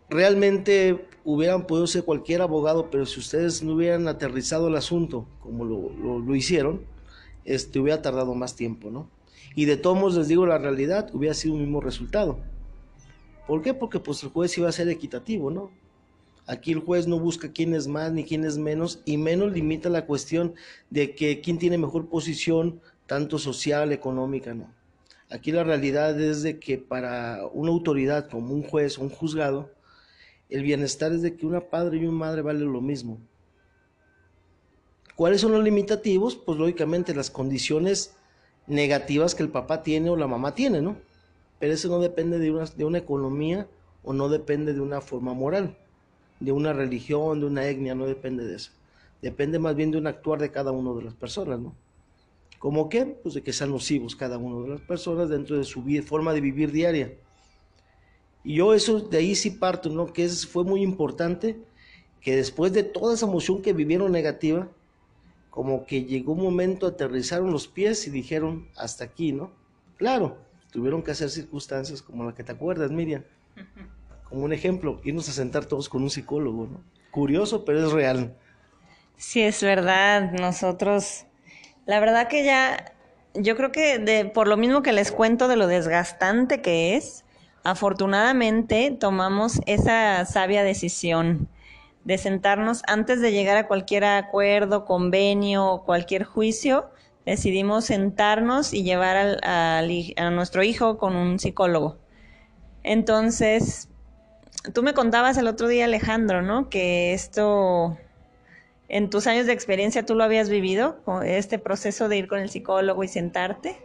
[0.10, 5.64] Realmente hubieran podido ser cualquier abogado, pero si ustedes no hubieran aterrizado el asunto como
[5.64, 6.82] lo, hicieron,
[7.46, 9.10] este, hubiera tardado más tiempo, ¿no?
[9.56, 12.40] Y de todos modos les digo la realidad, hubiera sido un mismo resultado.
[13.52, 13.74] ¿Por qué?
[13.74, 15.72] Porque pues el juez iba a ser equitativo, ¿no?
[16.48, 19.90] Aquí el juez no busca quién es más ni quién es menos y menos limita
[19.90, 20.56] la cuestión
[20.90, 24.74] de que quién tiene mejor posición, tanto social, económica, no.
[25.30, 29.70] Aquí la realidad es de que para una autoridad como un juez o un juzgado,
[30.48, 33.20] el bienestar es de que una padre y una madre vale lo mismo.
[35.18, 36.38] ¿Cuáles son los limitativos?
[36.38, 38.16] Pues lógicamente las condiciones
[38.66, 41.11] negativas que el papá tiene o la mamá tiene, ¿no?
[41.62, 43.68] Pero eso no depende de una, de una economía
[44.04, 45.78] o no depende de una forma moral,
[46.40, 48.72] de una religión, de una etnia, no depende de eso.
[49.22, 51.76] Depende más bien de un actuar de cada una de las personas, ¿no?
[52.58, 53.06] ¿Cómo qué?
[53.06, 56.42] Pues de que sean nocivos cada una de las personas dentro de su forma de
[56.42, 57.14] vivir diaria.
[58.44, 60.12] Y yo eso de ahí sí parto, ¿no?
[60.12, 61.60] Que fue muy importante
[62.22, 64.68] que después de toda esa emoción que vivieron negativa,
[65.52, 69.52] como que llegó un momento, aterrizaron los pies y dijeron, hasta aquí, ¿no?
[69.98, 70.38] Claro,
[70.72, 73.24] tuvieron que hacer circunstancias como la que te acuerdas, Miriam.
[74.30, 76.82] Como un ejemplo, irnos a sentar todos con un psicólogo, ¿no?
[77.12, 78.34] Curioso, pero es real.
[79.18, 80.32] Sí, es verdad.
[80.32, 81.26] Nosotros
[81.86, 82.94] la verdad que ya,
[83.34, 87.26] yo creo que de, por lo mismo que les cuento de lo desgastante que es,
[87.64, 91.48] afortunadamente tomamos esa sabia decisión
[92.04, 96.90] de sentarnos antes de llegar a cualquier acuerdo, convenio o cualquier juicio,
[97.26, 101.98] decidimos sentarnos y llevar al, a nuestro hijo con un psicólogo.
[102.84, 103.90] Entonces,
[104.74, 106.70] tú me contabas el otro día, Alejandro, ¿no?
[106.70, 107.98] Que esto
[108.90, 112.50] en tus años de experiencia tú lo habías vivido, este proceso de ir con el
[112.50, 113.78] psicólogo y sentarte?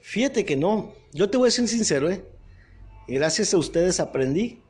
[0.00, 2.24] Fíjate que no, yo te voy a ser sincero, ¿eh?
[3.06, 4.62] gracias a ustedes aprendí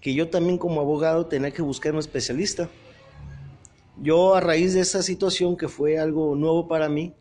[0.00, 2.68] que yo también como abogado tenía que buscar un especialista.
[4.00, 7.14] Yo a raíz de esa situación que fue algo nuevo para mí,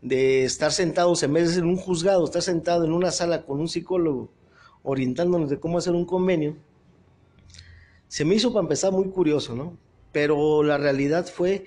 [0.00, 3.68] de estar sentados en vez en un juzgado, estar sentado en una sala con un
[3.68, 4.30] psicólogo
[4.82, 6.56] orientándonos de cómo hacer un convenio,
[8.08, 9.76] se me hizo para empezar muy curioso, ¿no?
[10.14, 11.64] pero la realidad fue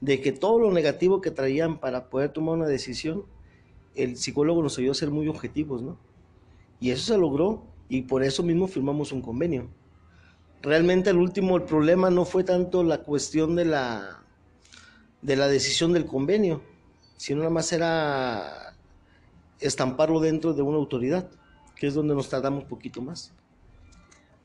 [0.00, 3.24] de que todo lo negativo que traían para poder tomar una decisión,
[3.96, 5.98] el psicólogo nos ayudó a ser muy objetivos, ¿no?
[6.78, 9.66] Y eso se logró y por eso mismo firmamos un convenio.
[10.62, 14.18] Realmente el último el problema no fue tanto la cuestión de la
[15.22, 16.62] de la decisión del convenio,
[17.16, 18.74] sino nada más era
[19.60, 21.28] estamparlo dentro de una autoridad,
[21.76, 23.32] que es donde nos tardamos un poquito más.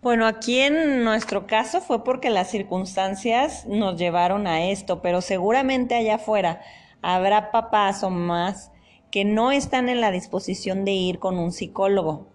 [0.02, 5.96] Bueno, aquí en nuestro caso fue porque las circunstancias nos llevaron a esto, pero seguramente
[5.96, 6.62] allá afuera
[7.02, 8.72] habrá papás o más
[9.12, 12.28] que no están en la disposición de ir con un psicólogo.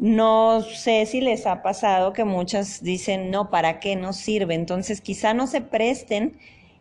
[0.00, 4.54] No sé si les ha pasado que muchas dicen, no, ¿para qué no sirve?
[4.54, 6.38] Entonces quizá no se presten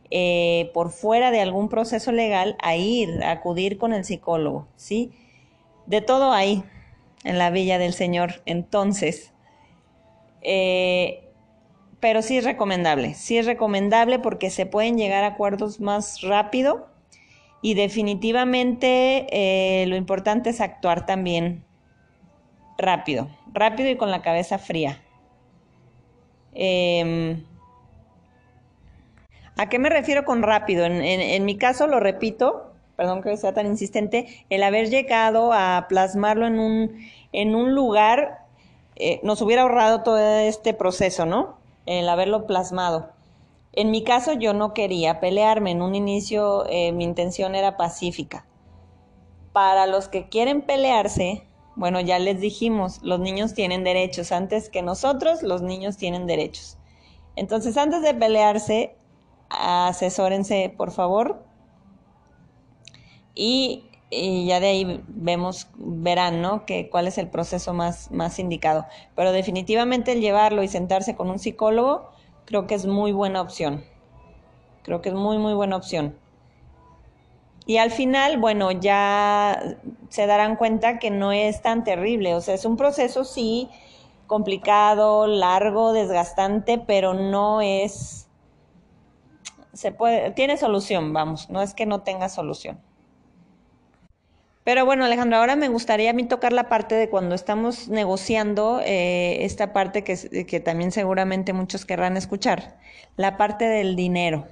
[0.09, 5.11] eh, por fuera de algún proceso legal a ir, a acudir con el psicólogo, ¿sí?
[5.85, 6.63] De todo ahí,
[7.25, 8.41] en la Villa del Señor.
[8.45, 9.33] Entonces,
[10.41, 11.27] eh,
[11.99, 16.87] pero sí es recomendable, sí es recomendable porque se pueden llegar a acuerdos más rápido
[17.61, 21.65] y definitivamente eh, lo importante es actuar también
[22.79, 25.01] rápido, rápido y con la cabeza fría.
[26.53, 27.43] Em,
[29.57, 30.85] ¿A qué me refiero con rápido?
[30.85, 36.47] En, mi caso, lo repito, perdón que sea tan insistente, el haber llegado a plasmarlo
[36.47, 36.97] en un,
[37.33, 38.45] en un lugar
[38.95, 41.57] eh, nos hubiera ahorrado todo este proceso, ¿no?
[41.85, 43.11] El haberlo plasmado.
[43.73, 48.45] En mi caso yo no quería pelearme, en un inicio eh, mi intención era pacífica.
[49.53, 51.43] Para los que quieren pelearse,
[51.79, 56.77] bueno, ya les dijimos, los niños tienen derechos, antes que nosotros los niños tienen derechos.
[57.35, 58.95] Entonces, antes de pelearse,
[59.49, 61.43] asesórense, por favor.
[63.33, 66.65] Y y ya de ahí vemos, verán, ¿no?
[66.65, 68.85] Que cuál es el proceso más, más indicado.
[69.15, 72.09] Pero definitivamente el llevarlo y sentarse con un psicólogo,
[72.45, 73.83] creo que es muy buena opción.
[74.81, 76.15] Creo que es muy, muy buena opción.
[77.69, 79.77] Y al final, bueno, ya
[80.09, 82.33] se darán cuenta que no es tan terrible.
[82.33, 83.69] O sea, es un proceso, sí,
[84.25, 88.27] complicado, largo, desgastante, pero no es.
[89.71, 92.81] Se puede, tiene solución, vamos, no es que no tenga solución.
[94.63, 98.81] Pero bueno, Alejandro, ahora me gustaría a mí tocar la parte de cuando estamos negociando,
[98.83, 102.79] eh, esta parte que, que también seguramente muchos querrán escuchar,
[103.15, 104.47] la parte del dinero.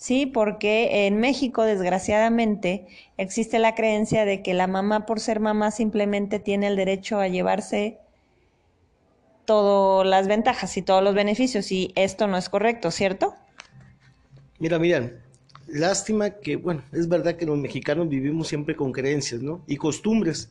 [0.00, 2.86] Sí, porque en México, desgraciadamente,
[3.18, 7.28] existe la creencia de que la mamá, por ser mamá, simplemente tiene el derecho a
[7.28, 7.98] llevarse
[9.44, 13.34] todas las ventajas y todos los beneficios, y esto no es correcto, ¿cierto?
[14.58, 15.20] Mira, miren,
[15.66, 19.62] lástima que, bueno, es verdad que los mexicanos vivimos siempre con creencias, ¿no?
[19.66, 20.50] Y costumbres.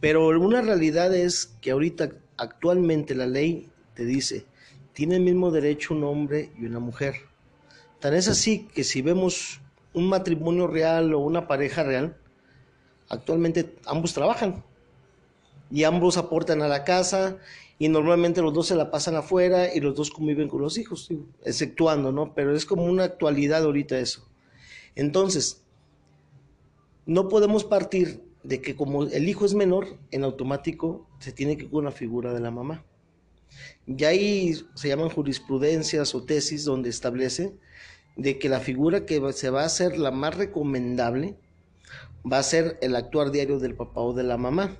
[0.00, 4.46] Pero una realidad es que ahorita, actualmente, la ley te dice,
[4.94, 7.30] tiene el mismo derecho un hombre y una mujer.
[8.02, 9.60] Tan es así que si vemos
[9.94, 12.16] un matrimonio real o una pareja real,
[13.08, 14.64] actualmente ambos trabajan
[15.70, 17.38] y ambos aportan a la casa
[17.78, 21.10] y normalmente los dos se la pasan afuera y los dos conviven con los hijos,
[21.44, 22.34] exceptuando, ¿no?
[22.34, 24.28] Pero es como una actualidad ahorita eso.
[24.96, 25.62] Entonces,
[27.06, 31.70] no podemos partir de que como el hijo es menor, en automático se tiene que
[31.70, 32.84] con la figura de la mamá.
[33.86, 37.54] Y ahí se llaman jurisprudencias o tesis donde establece
[38.16, 41.36] de que la figura que se va a hacer la más recomendable
[42.30, 44.76] va a ser el actuar diario del papá o de la mamá.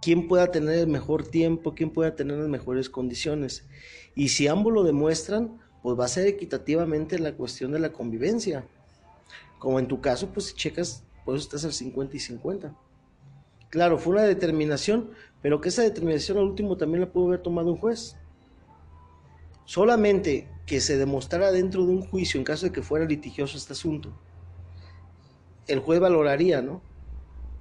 [0.00, 3.66] Quién pueda tener el mejor tiempo, quién pueda tener las mejores condiciones.
[4.14, 8.64] Y si ambos lo demuestran, pues va a ser equitativamente la cuestión de la convivencia.
[9.58, 12.74] Como en tu caso, pues si checas, pues estás al 50 y 50.
[13.70, 17.72] Claro, fue una determinación, pero que esa determinación al último también la pudo haber tomado
[17.72, 18.16] un juez.
[19.64, 23.72] Solamente que se demostrara dentro de un juicio, en caso de que fuera litigioso este
[23.72, 24.12] asunto,
[25.66, 26.82] el juez valoraría, ¿no?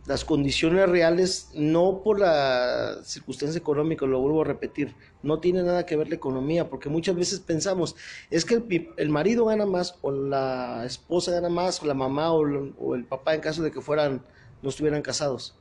[0.07, 5.85] Las condiciones reales, no por la circunstancia económica, lo vuelvo a repetir, no tiene nada
[5.85, 7.95] que ver la economía, porque muchas veces pensamos,
[8.31, 12.41] es que el, marido gana más, o la esposa gana más, o la mamá, o,
[12.79, 14.23] o el papá, en caso de que fueran,
[14.63, 15.55] no estuvieran casados.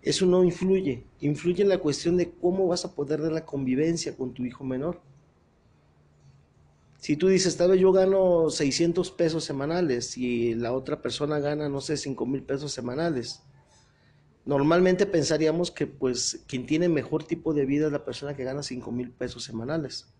[0.00, 4.16] Eso no influye, influye en la cuestión de cómo vas a poder dar la convivencia
[4.16, 5.00] con tu hijo menor.
[7.04, 11.68] Si tú dices, tal vez yo gano 600 pesos semanales y la otra persona gana,
[11.68, 13.42] no sé, 5 mil pesos semanales.
[14.46, 18.62] Normalmente pensaríamos que pues quien tiene mejor tipo de vida es la persona que gana
[18.62, 20.14] 5 mil pesos semanales.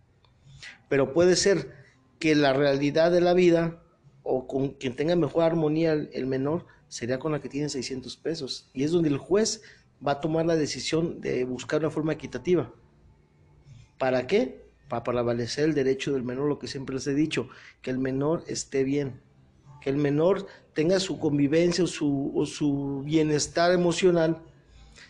[0.90, 1.72] Pero puede ser
[2.18, 3.82] que la realidad de la vida
[4.22, 8.68] o con quien tenga mejor armonía el menor sería con la que tiene 600 pesos.
[8.74, 9.62] Y es donde el juez
[10.06, 12.74] va a tomar la decisión de buscar una forma equitativa.
[13.96, 14.63] ¿Para qué?
[15.02, 17.48] Para prevalecer el derecho del menor, lo que siempre les he dicho,
[17.83, 19.20] que el menor esté bien,
[19.80, 24.42] que el menor tenga su convivencia o su, su bienestar emocional.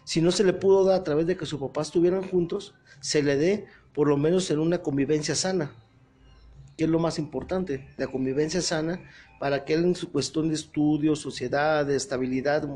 [0.04, 3.22] Si no se le pudo dar a través de que sus papás estuvieran juntos, se
[3.22, 5.70] le dé por lo menos en una convivencia sana,
[6.78, 9.00] que es lo más importante, la convivencia sana,
[9.38, 12.66] para que él en su cuestión de estudio, sociedad, de estabilidad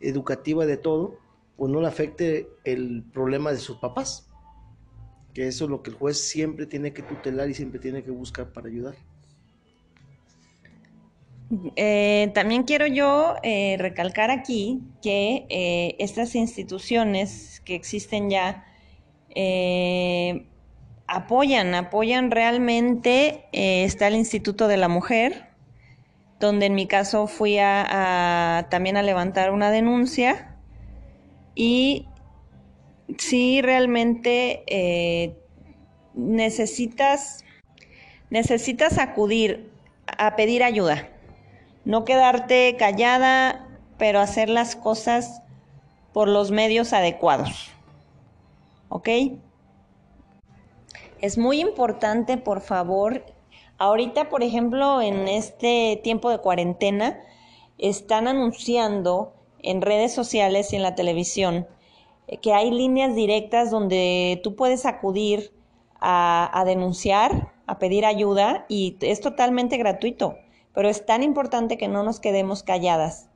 [0.00, 1.18] educativa, de todo,
[1.58, 4.27] pues no le afecte el problema de sus papás
[5.38, 8.10] que eso es lo que el juez siempre tiene que tutelar y siempre tiene que
[8.10, 8.96] buscar para ayudar.
[11.76, 18.64] Eh, también quiero yo eh, recalcar aquí que eh, estas instituciones que existen ya
[21.06, 25.50] apoyan, apoyan realmente, está el Instituto de la Mujer,
[26.40, 30.56] donde en mi caso fui a también a levantar una denuncia
[31.54, 32.08] y
[33.16, 35.36] sí realmente eh,
[36.14, 37.44] necesitas,
[38.30, 39.70] necesitas acudir
[40.06, 41.08] a pedir ayuda.
[41.84, 43.66] No quedarte callada,
[43.96, 45.42] pero hacer las cosas
[46.12, 47.70] por los medios adecuados.
[48.88, 49.08] ¿Ok?
[51.20, 53.24] Es muy importante, por favor,
[53.78, 57.20] ahorita, por ejemplo, en este tiempo de cuarentena,
[57.78, 61.66] están anunciando en redes sociales y en la televisión
[62.36, 65.52] que hay líneas directas donde tú puedes acudir
[66.00, 70.36] a, denunciar, a pedir ayuda y es totalmente gratuito.
[70.74, 73.28] Pero es tan importante que no nos quedemos calladas,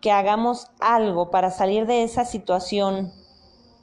[0.00, 3.12] que hagamos algo para salir de esa situación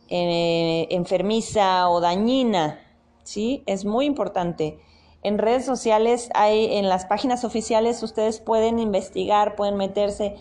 [0.10, 2.80] eh, enfermiza o dañina.
[3.24, 3.64] ¿Sí?
[3.66, 4.80] Es muy importante.
[5.24, 10.36] En redes sociales hay, en las páginas oficiales ustedes pueden investigar, pueden meterse.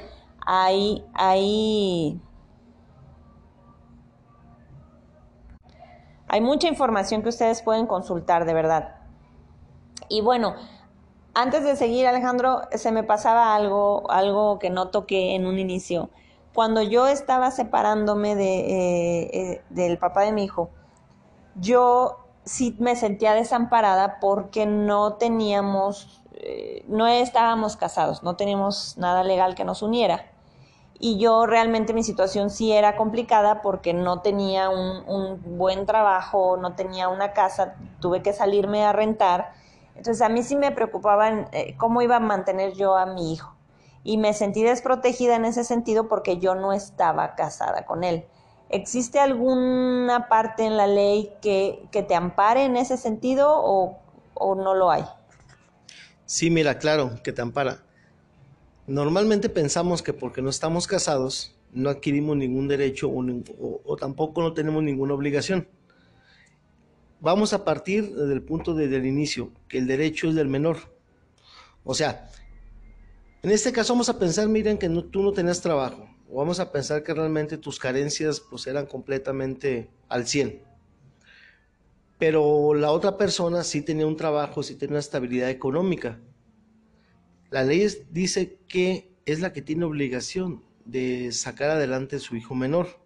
[0.47, 2.21] Ahí, ahí
[6.33, 8.95] Hay mucha información que ustedes pueden consultar, de verdad.
[10.09, 10.55] Y bueno,
[11.35, 16.09] antes de seguir, Alejandro, se me pasaba algo, algo que no toqué en un inicio.
[16.55, 20.71] Cuando yo estaba separándome de, eh, eh, del papá de mi hijo,
[21.57, 29.25] yo sí me sentía desamparada porque no teníamos, eh, no estábamos casados, no teníamos nada
[29.25, 30.31] legal que nos uniera.
[31.03, 36.59] Y yo realmente mi situación sí era complicada porque no tenía un, un, buen trabajo,
[36.59, 39.55] no tenía una casa, tuve que salirme a rentar.
[39.97, 43.57] Entonces a mí sí me preocupaba eh, cómo iba a mantener yo a mi hijo.
[44.05, 48.27] Y me sentí desprotegida en ese sentido porque yo no estaba casada con él.
[48.69, 53.99] ¿Existe alguna parte en la ley que, que te ampare en ese sentido o,
[54.35, 55.05] o no lo hay?
[56.27, 57.79] Sí, mira, claro, que te ampara.
[58.91, 64.83] Normalmente pensamos que porque no estamos casados no adquirimos ningún derecho o, tampoco no tenemos
[64.83, 65.69] ninguna obligación.
[67.21, 70.79] Vamos a partir del punto desde el inicio, que el derecho es del menor.
[71.85, 72.33] O sea,
[73.45, 76.09] en este caso vamos a pensar, miren, que tú no tenías trabajo.
[76.29, 80.65] O vamos a pensar que realmente tus carencias pues eran completamente al 100.
[82.19, 86.19] Pero la otra persona sí tenía un trabajo, sí tenía una estabilidad económica.
[87.51, 92.55] La ley dice que es la que tiene obligación de sacar adelante a su hijo
[92.55, 93.01] menor.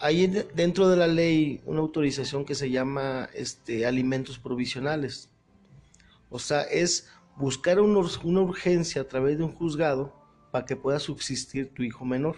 [0.00, 5.30] Hay dentro de la ley una autorización que se llama este, alimentos provisionales.
[6.30, 10.12] O sea, es buscar una, una urgencia a través de un juzgado
[10.50, 12.36] para que pueda subsistir tu hijo menor.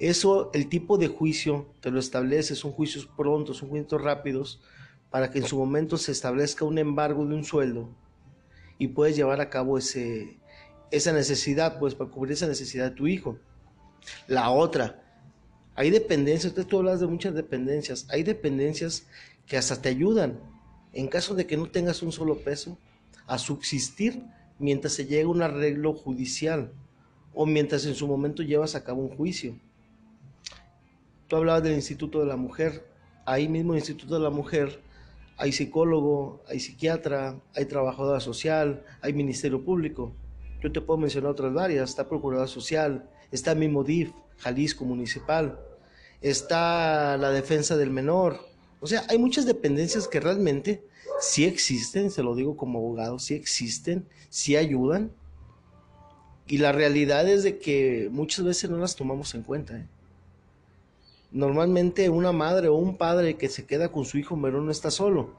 [0.00, 4.60] Eso, el tipo de juicio te lo establece, son juicios prontos, son juicios rápidos,
[5.08, 7.94] para que en su momento se establezca un embargo de un sueldo
[8.80, 10.38] y puedes llevar a cabo ese,
[10.90, 13.38] esa necesidad, pues para cubrir esa necesidad de tu hijo.
[14.26, 15.04] La otra,
[15.74, 19.06] hay dependencias, tú hablas de muchas dependencias, hay dependencias
[19.46, 20.40] que hasta te ayudan
[20.94, 22.78] en caso de que no tengas un solo peso
[23.26, 24.24] a subsistir
[24.58, 26.72] mientras se llega un arreglo judicial
[27.34, 29.60] o mientras en su momento llevas a cabo un juicio.
[31.28, 32.88] Tú hablabas del Instituto de la Mujer,
[33.26, 34.80] ahí mismo el Instituto de la Mujer
[35.40, 40.12] hay psicólogo, hay psiquiatra, hay trabajadora social, hay ministerio público.
[40.62, 45.58] Yo te puedo mencionar otras varias, está Procuradora Social, está mismo DIF, Jalisco Municipal,
[46.20, 48.38] está la defensa del menor.
[48.80, 50.84] O sea, hay muchas dependencias que realmente
[51.20, 55.10] sí existen, se lo digo como abogado, sí existen, sí ayudan.
[56.48, 59.78] Y la realidad es de que muchas veces no las tomamos en cuenta.
[59.78, 59.86] ¿eh?
[61.32, 64.90] Normalmente una madre o un padre que se queda con su hijo menor no está
[64.90, 65.30] solo.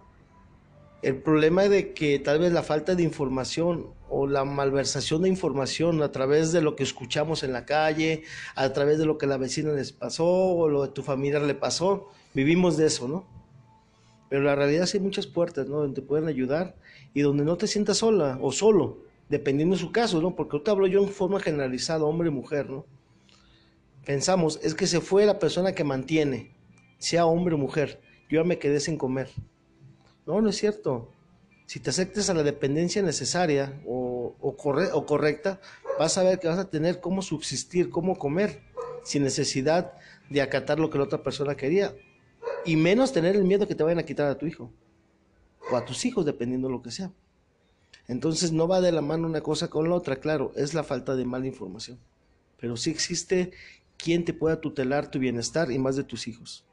[1.01, 5.29] El problema es de que tal vez la falta de información o la malversación de
[5.29, 8.23] información a través de lo que escuchamos en la calle,
[8.55, 11.55] a través de lo que la vecina les pasó o lo de tu familia le
[11.55, 13.25] pasó, vivimos de eso, ¿no?
[14.29, 15.77] Pero la realidad es que hay muchas puertas, ¿no?
[15.77, 16.75] Donde te pueden ayudar
[17.13, 20.35] y donde no te sientas sola o solo, dependiendo de su caso, ¿no?
[20.35, 22.85] Porque ahorita hablo yo en forma generalizada, hombre mujer, ¿no?
[24.05, 26.55] Pensamos, es que se fue la persona que mantiene,
[26.97, 29.29] sea hombre o mujer, yo ya me quedé sin comer.
[30.25, 31.11] No, no es cierto.
[31.65, 35.59] Si te aceptes a la dependencia necesaria o, o, correcta,
[35.99, 38.61] vas a ver que vas a tener cómo subsistir, cómo comer,
[39.03, 39.93] sin necesidad
[40.29, 41.95] de acatar lo que la otra persona quería.
[42.65, 44.71] Y menos tener el miedo que te vayan a quitar a tu hijo
[45.71, 47.11] o a tus hijos, dependiendo de lo que sea.
[48.07, 51.15] Entonces no va de la mano una cosa con la otra, claro, es la falta
[51.15, 51.99] de mala información.
[52.57, 53.51] Pero sí existe
[54.01, 56.65] quién te pueda tutelar tu bienestar y más de tus hijos.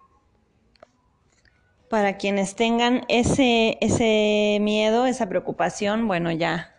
[1.88, 6.74] Para quienes tengan ese, ese miedo, esa preocupación, bueno, ya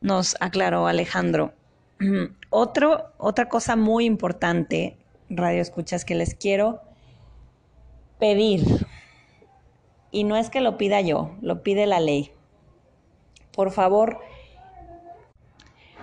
[0.00, 1.52] nos aclaró Alejandro.
[2.50, 4.96] Otra cosa muy importante,
[5.28, 6.80] Radio Escuchas, que les quiero
[8.18, 8.86] pedir,
[10.10, 12.32] y no es que lo pida yo, lo pide la ley.
[13.52, 14.20] Por favor,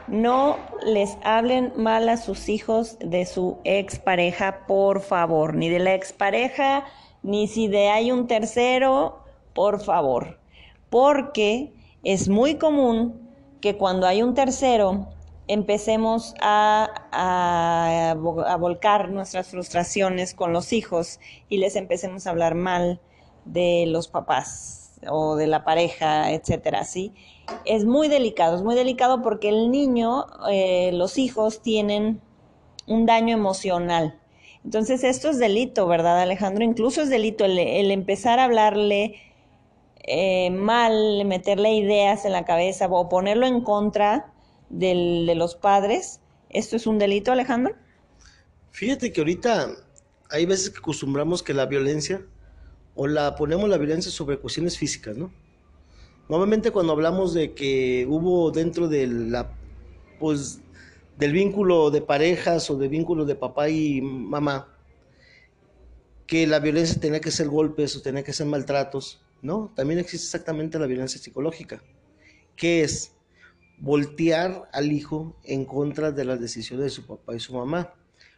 [0.07, 5.93] no les hablen mal a sus hijos de su expareja, por favor, ni de la
[5.93, 6.85] expareja,
[7.23, 9.19] ni si de hay un tercero,
[9.53, 10.39] por favor,
[10.89, 13.29] porque es muy común
[13.61, 15.07] que cuando hay un tercero
[15.47, 22.55] empecemos a, a, a, volcar nuestras frustraciones con los hijos y les empecemos a hablar
[22.55, 22.99] mal
[23.45, 27.13] de los papás o de la pareja, etcétera, ¿sí?
[27.65, 32.21] es muy delicado, es muy delicado porque el niño, eh, los hijos tienen
[32.87, 34.19] un daño emocional.
[34.63, 36.63] Entonces esto es delito, ¿verdad Alejandro?
[36.63, 39.15] Incluso es delito el, empezar a hablarle
[40.03, 44.33] eh, mal, meterle ideas en la cabeza o ponerlo en contra
[44.69, 46.19] de los padres.
[46.49, 47.75] ¿Esto es un delito, Alejandro?
[48.71, 49.69] Fíjate que ahorita
[50.29, 52.21] hay veces que acostumbramos que la violencia
[52.97, 55.31] o la ponemos la violencia sobre cuestiones físicas, ¿no?
[56.27, 59.55] Normalmente cuando hablamos de que hubo dentro de la,
[60.19, 60.59] pues,
[61.17, 64.75] del vínculo de parejas o de vínculo de papá y mamá,
[66.25, 69.71] que la violencia tenía que ser golpes o tenía que ser maltratos, ¿no?
[69.73, 71.81] También existe exactamente la violencia psicológica.
[72.57, 73.13] ¿Qué es?
[73.77, 77.93] voltear al hijo en contra de las decisiones de su papá y su mamá,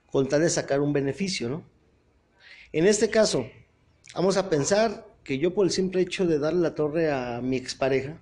[0.08, 1.64] con tal de sacar un beneficio, ¿no?
[2.72, 3.46] En este caso,
[4.16, 7.58] vamos a pensar que yo por el simple hecho de darle la torre a mi
[7.58, 8.20] expareja,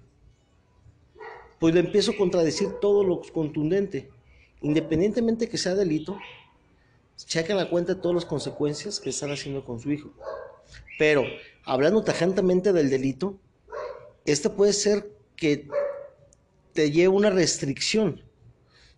[1.59, 4.09] pues le empiezo a contradecir todo lo contundente,
[4.61, 6.17] independientemente que sea delito,
[7.15, 10.11] chequen la cuenta de todas las consecuencias que están haciendo con su hijo.
[10.99, 11.23] Pero,
[11.63, 13.39] hablando tajantemente del delito,
[14.25, 15.67] este puede ser que
[16.73, 18.21] te lleve una restricción.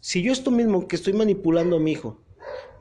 [0.01, 2.19] Si yo esto mismo que estoy manipulando a mi hijo,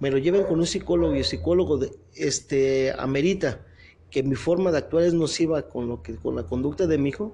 [0.00, 3.64] me lo lleven con un psicólogo y el psicólogo de, este, amerita
[4.11, 7.11] que mi forma de actuar es nociva con, lo que, con la conducta de mi
[7.11, 7.32] hijo,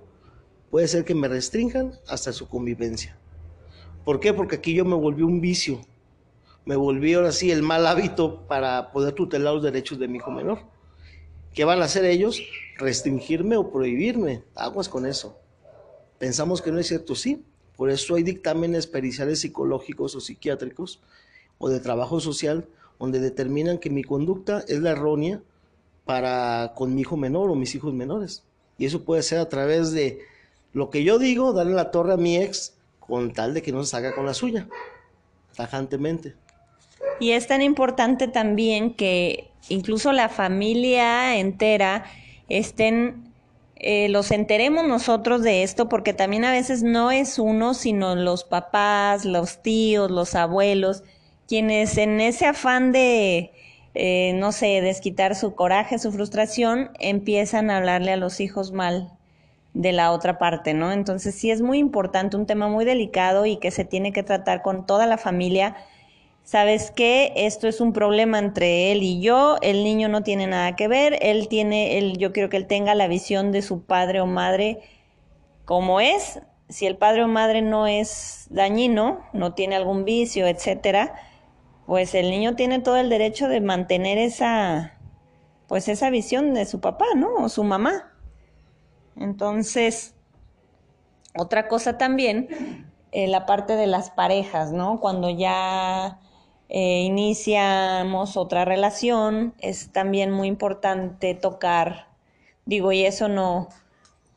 [0.71, 3.17] puede ser que me restrinjan hasta su convivencia.
[4.05, 4.35] ¿Por qué?
[4.35, 5.81] Porque aquí yo me volví un vicio,
[6.65, 10.31] me volví ahora sí el mal hábito para poder tutelar los derechos de mi hijo
[10.31, 10.61] menor.
[11.53, 12.43] ¿Qué van a hacer ellos?
[12.79, 14.43] Restringirme o prohibirme.
[14.57, 15.39] Aguas con eso.
[16.19, 17.45] Pensamos que no es cierto, sí.
[17.77, 21.01] Por eso hay dictámenes periciales psicológicos o psiquiátricos
[21.59, 22.67] o de trabajo social
[22.99, 25.43] donde determinan que mi conducta es la errónea
[26.05, 28.45] para con mi hijo menor o mis hijos menores.
[28.79, 30.21] Y eso puede ser a través de
[30.73, 33.83] lo que yo digo, darle la torre a mi ex con tal de que no
[33.85, 34.67] se salga con la suya,
[35.57, 36.35] tajantemente.
[37.21, 42.05] Y es tan importante también que incluso la familia entera
[42.49, 43.33] estén,
[43.77, 48.43] eh, los enteremos nosotros de esto, porque también a veces no es uno, sino los
[48.43, 51.05] papás, los tíos, los abuelos,
[51.47, 53.53] quienes en ese afán de,
[53.95, 59.13] eh, no sé, desquitar su coraje, su frustración, empiezan a hablarle a los hijos mal
[59.73, 60.93] de la otra parte, ¿no?
[60.93, 64.63] Entonces sí es muy importante, un tema muy delicado y que se tiene que tratar
[64.63, 65.77] con toda la familia.
[66.45, 67.33] ¿Sabes qué?
[67.37, 71.19] Esto es un problema entre él y yo, el niño no tiene nada que ver,
[71.23, 74.81] él tiene, él, yo quiero que él tenga la visión de su padre o madre
[75.65, 81.15] como es, si el padre o madre no es dañino, no tiene algún vicio, etcétera,
[81.87, 84.99] pues el niño tiene todo el derecho de mantener esa,
[85.69, 87.35] pues esa visión de su papá, ¿no?
[87.35, 88.13] O su mamá.
[89.17, 90.15] Entonces,
[91.37, 94.99] otra cosa también, eh, la parte de las parejas, ¿no?
[95.01, 96.21] Cuando ya
[96.69, 102.09] eh, iniciamos otra relación, es también muy importante tocar,
[102.65, 103.69] digo, y eso no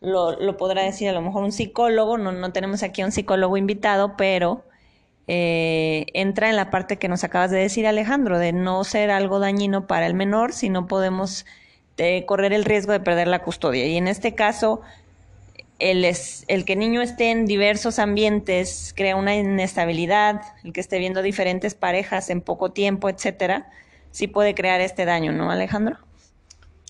[0.02, 3.12] lo, lo podrá decir a lo mejor un psicólogo, no, no tenemos aquí a un
[3.12, 4.64] psicólogo invitado, pero
[5.28, 9.40] eh, entra en la parte que nos acabas de decir, Alejandro, de no ser algo
[9.40, 11.46] dañino para el menor si no podemos
[12.28, 13.88] correr el riesgo de perder la custodia.
[13.88, 14.82] Y en este caso,
[15.80, 21.00] el, es, el que niño esté en diversos ambientes crea una inestabilidad, el que esté
[21.00, 23.72] viendo diferentes parejas en poco tiempo, etcétera,
[24.12, 25.98] sí puede crear este daño, ¿no, Alejandro?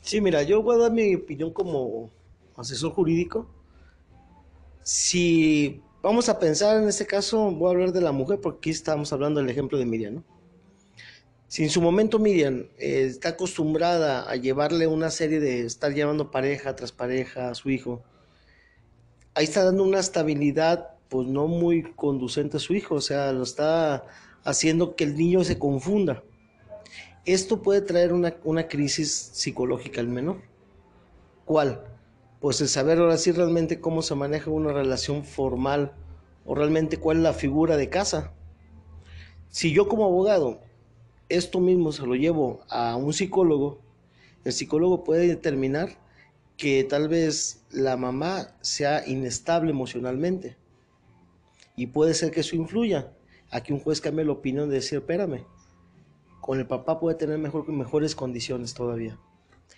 [0.01, 2.09] Sí, mira, yo voy a dar mi opinión como
[2.55, 3.47] asesor jurídico.
[4.83, 8.69] Si vamos a pensar en este caso, voy a hablar de la mujer porque aquí
[8.71, 10.23] estamos hablando del ejemplo de Miriam, ¿no?
[11.47, 16.29] Si en su momento Miriam eh, está acostumbrada a llevarle una serie de estar llevando
[16.29, 18.03] pareja tras pareja a su hijo,
[19.33, 23.43] ahí está dando una estabilidad pues no muy conducente a su hijo, o sea, lo
[23.43, 24.05] está
[24.43, 26.21] haciendo que el niño se confunda.
[27.23, 30.41] Esto puede traer una crisis psicológica al menor.
[31.45, 31.81] ¿Cuál?
[32.39, 35.93] Pues el saber ahora sí realmente cómo se maneja una relación formal
[36.45, 38.33] o realmente cuál es la figura de casa.
[39.49, 40.61] Si yo como abogado
[41.29, 43.81] esto mismo se lo llevo a un psicólogo,
[44.45, 45.97] el psicólogo puede determinar
[46.57, 50.57] que tal vez la mamá sea inestable emocionalmente
[51.75, 53.13] y puede ser que eso influya
[53.49, 55.45] a que un juez cambie la opinión de decir, espérame,
[56.41, 59.19] con el papá puede tener mejor, mejores condiciones todavía.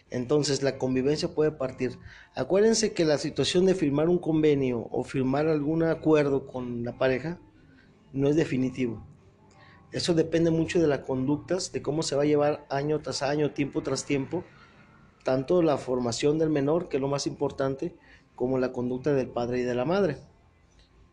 [0.10, 2.00] Entonces la convivencia puede partir.
[2.36, 7.40] Acuérdense que la situación de firmar un convenio o firmar algún acuerdo con la pareja
[8.12, 9.06] no es definitivo.
[9.92, 13.52] Eso depende mucho de las conductas, de cómo se va a llevar año tras año,
[13.52, 14.44] tiempo tras tiempo,
[15.24, 17.96] tanto la formación del menor, que es lo más importante,
[18.36, 20.18] como la conducta del padre y de la madre.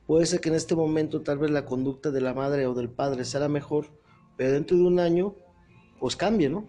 [0.06, 2.88] Puede ser que en este momento tal vez la conducta de la madre o del
[2.88, 3.86] padre sea la mejor,
[4.36, 5.34] pero dentro de un año
[5.98, 6.68] pues cambie, ¿no?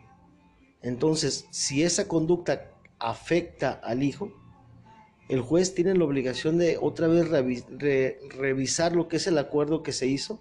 [0.81, 4.31] Entonces, si esa conducta afecta al hijo,
[5.29, 9.91] el juez tiene la obligación de otra vez revisar lo que es el acuerdo que
[9.91, 10.39] se hizo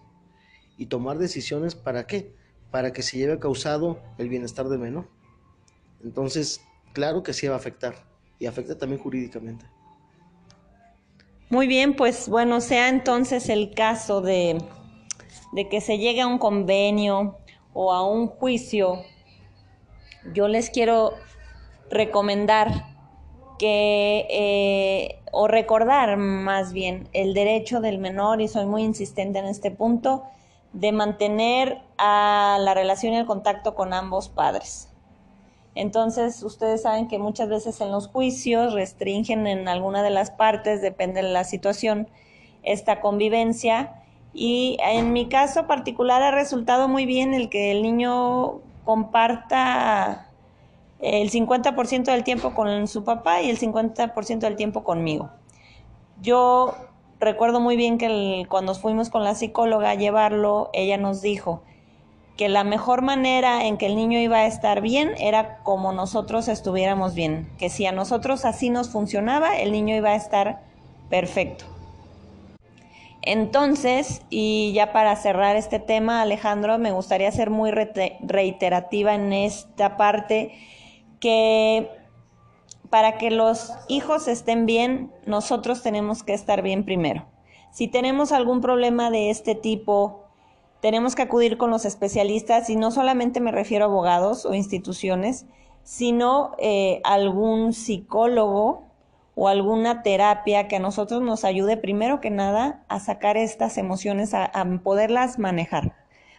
[0.78, 2.34] y tomar decisiones para qué?
[2.70, 5.08] Para que se lleve causado el bienestar del menor.
[6.04, 6.60] Entonces,
[6.92, 7.94] claro que sí va a afectar
[8.38, 9.64] y afecta también jurídicamente.
[11.48, 14.58] Muy bien, pues bueno, sea entonces el caso de,
[15.52, 17.38] de que se llegue a un convenio
[17.72, 19.02] o a un juicio,
[20.32, 21.14] yo les quiero
[21.90, 22.84] recomendar
[23.58, 29.46] que, eh, o recordar más bien, el derecho del menor, y soy muy insistente en
[29.46, 30.24] este punto,
[30.72, 34.90] de mantener a la relación y el contacto con ambos padres.
[35.74, 40.80] Entonces, ustedes saben que muchas veces en los juicios restringen en alguna de las partes,
[40.80, 42.08] depende de la situación,
[42.62, 44.02] esta convivencia.
[44.32, 50.28] Y en mi caso particular ha resultado muy bien el que el niño comparta
[51.00, 55.28] el 50% del tiempo con su papá y el 50% del tiempo conmigo.
[56.22, 56.74] Yo
[57.20, 61.62] recuerdo muy bien que cuando fuimos con la psicóloga a llevarlo, ella nos dijo
[62.36, 66.48] que la mejor manera en que el niño iba a estar bien era como nosotros
[66.48, 70.62] estuviéramos bien, que si a nosotros así nos funcionaba, el niño iba a estar
[71.10, 71.75] perfecto.
[73.26, 79.96] Entonces, y ya para cerrar este tema, Alejandro, me gustaría ser muy reiterativa en esta
[79.96, 80.52] parte
[81.18, 81.90] que
[82.88, 87.26] para que los hijos estén bien, nosotros tenemos que estar bien primero.
[87.72, 90.22] Si tenemos algún problema de este tipo,
[90.80, 95.46] tenemos que acudir con los especialistas y no solamente me refiero a abogados o instituciones,
[95.82, 98.85] sino eh, algún psicólogo
[99.38, 104.32] o alguna terapia que a nosotros nos ayude primero que nada a sacar estas emociones,
[104.32, 104.50] a
[104.82, 105.94] poderlas manejar,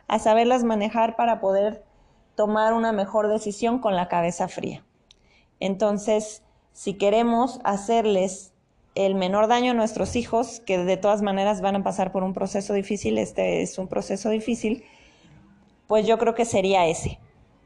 [0.08, 1.86] a saberlas manejar para poder
[2.36, 4.84] tomar una mejor decisión con la cabeza fría.
[5.60, 6.42] Entonces,
[6.74, 8.52] si queremos hacerles
[8.96, 12.34] el menor daño a nuestros hijos, que de todas maneras van a pasar por un
[12.34, 14.84] proceso difícil, este es un proceso difícil,
[15.86, 17.20] pues yo creo que sería ese.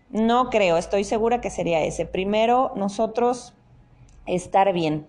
[0.09, 2.05] No creo, estoy segura que sería ese.
[2.05, 3.53] Primero, nosotros
[4.25, 5.07] estar bien.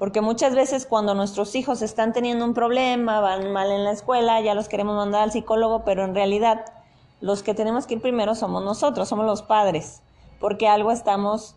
[0.00, 4.40] Porque muchas veces cuando nuestros hijos están teniendo un problema, van mal en la escuela,
[4.40, 6.64] ya los queremos mandar al psicólogo, pero en realidad
[7.20, 10.00] los que tenemos que ir primero somos nosotros, somos los padres,
[10.40, 11.54] porque algo estamos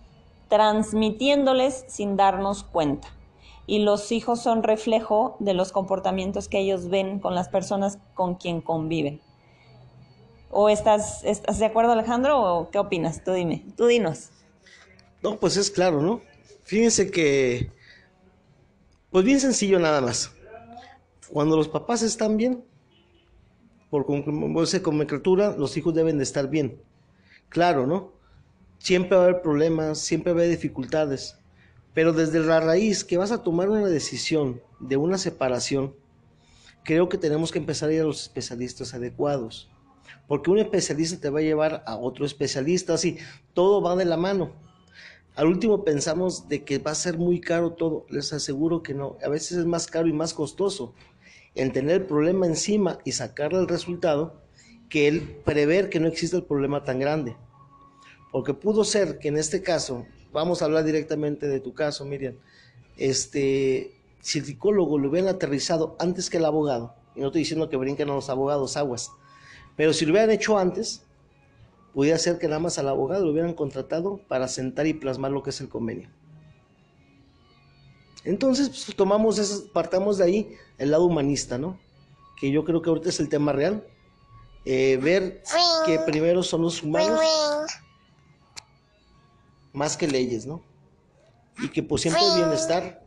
[0.49, 3.07] transmitiéndoles sin darnos cuenta.
[3.65, 8.35] Y los hijos son reflejo de los comportamientos que ellos ven con las personas con
[8.35, 9.21] quien conviven.
[10.51, 13.23] ¿O estás, estás de acuerdo, Alejandro, o qué opinas?
[13.23, 14.31] Tú dime, tú dinos.
[15.21, 16.19] No, pues es claro, ¿no?
[16.65, 17.71] Fíjense que,
[19.13, 20.31] pues bien sencillo nada más.
[21.29, 22.65] Cuando los papás están bien,
[23.91, 26.81] por como criatura, los hijos deben de estar bien.
[27.47, 28.11] Claro, ¿no?
[28.79, 31.37] Siempre va a haber problemas, siempre va a haber dificultades,
[31.93, 35.93] pero desde la raíz que vas a tomar una decisión de una separación,
[36.83, 39.69] creo que tenemos que empezar a ir a los especialistas adecuados,
[40.27, 43.19] porque un especialista te va a llevar a otro especialista, así,
[43.53, 44.53] todo va de la mano.
[45.35, 49.17] Al último pensamos de que va a ser muy caro todo, les aseguro que no,
[49.23, 50.93] a veces es más caro y más costoso
[51.55, 54.41] en tener el problema encima y sacarle el resultado
[54.89, 57.35] que el prever que no existe el problema tan grande.
[58.31, 62.35] Porque pudo ser que en este caso, vamos a hablar directamente de tu caso, Miriam,
[62.97, 67.69] este, si el psicólogo lo hubieran aterrizado antes que el abogado, y no estoy diciendo
[67.69, 69.11] que brinquen a los abogados aguas,
[69.75, 71.02] pero si lo hubieran hecho antes,
[71.93, 75.43] pudiera ser que nada más al abogado lo hubieran contratado para sentar y plasmar lo
[75.43, 76.09] que es el convenio.
[78.23, 81.79] Entonces, pues, tomamos eso, partamos de ahí el lado humanista, ¿no?
[82.39, 83.85] Que yo creo que ahorita es el tema real.
[84.65, 85.43] Eh, ver
[85.85, 87.19] que primero son los humanos
[89.73, 90.63] más que leyes, ¿no?
[91.59, 93.05] Y que pues siempre el bienestar.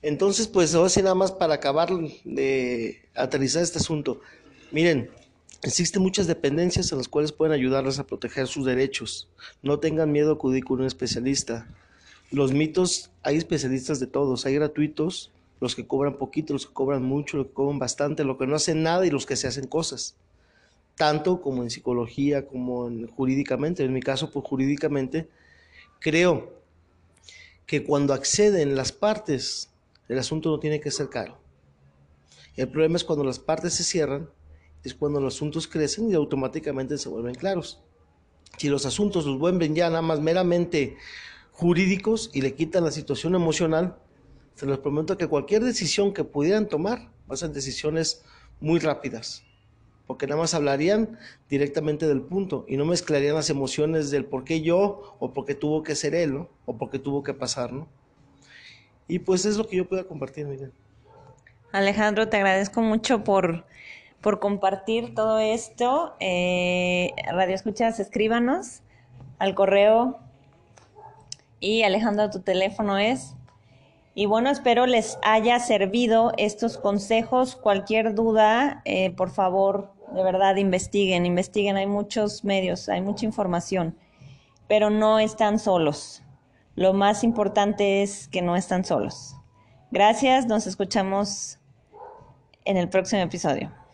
[0.00, 1.90] Entonces, pues ahora sí nada más para acabar
[2.24, 4.20] de aterrizar este asunto.
[4.72, 5.10] Miren,
[5.68, 9.28] existen muchas dependencias en las cuales pueden ayudarles a proteger sus derechos.
[9.62, 11.66] No tengan miedo a acudir con un especialista.
[12.30, 17.02] Los mitos, hay especialistas de todos, hay gratuitos, los que cobran poquito, los que cobran
[17.02, 19.66] mucho, los que cobran bastante, los que no hacen nada y los que se hacen
[19.66, 20.16] cosas.
[20.96, 23.84] Tanto como en psicología, como en, jurídicamente.
[23.84, 25.28] En mi caso, pues jurídicamente,
[26.00, 26.52] creo
[27.66, 29.70] que cuando acceden las partes,
[30.08, 31.38] el asunto no tiene que ser caro.
[32.56, 34.28] El problema es cuando las partes se cierran,
[34.94, 37.80] cuando los asuntos crecen y automáticamente se vuelven claros.
[38.56, 40.96] Si los asuntos los vuelven ya nada más meramente
[41.52, 43.96] jurídicos y le quitan la situación emocional,
[44.54, 48.24] se les prometo que cualquier decisión que pudieran tomar va a ser decisiones
[48.60, 49.42] muy rápidas,
[50.06, 51.18] porque nada más hablarían
[51.50, 55.54] directamente del punto y no mezclarían las emociones del por qué yo o por qué
[55.54, 56.46] tuvo que ser él.
[56.64, 57.88] O por qué tuvo que pasar, ¿no?
[59.08, 60.72] Y pues es lo que yo pueda compartir, Miguel.
[61.72, 63.64] Alejandro, te agradezco mucho por,
[64.26, 66.16] por compartir todo esto.
[66.18, 68.82] Eh, Radio Escuchas, escríbanos
[69.38, 70.18] al correo
[71.60, 73.36] y Alejandro, tu teléfono es.
[74.16, 77.54] Y bueno, espero les haya servido estos consejos.
[77.54, 81.76] Cualquier duda, eh, por favor, de verdad, investiguen, investiguen.
[81.76, 83.96] Hay muchos medios, hay mucha información,
[84.66, 86.24] pero no están solos.
[86.74, 89.36] Lo más importante es que no están solos.
[89.92, 91.60] Gracias, nos escuchamos
[92.64, 93.85] en el próximo episodio.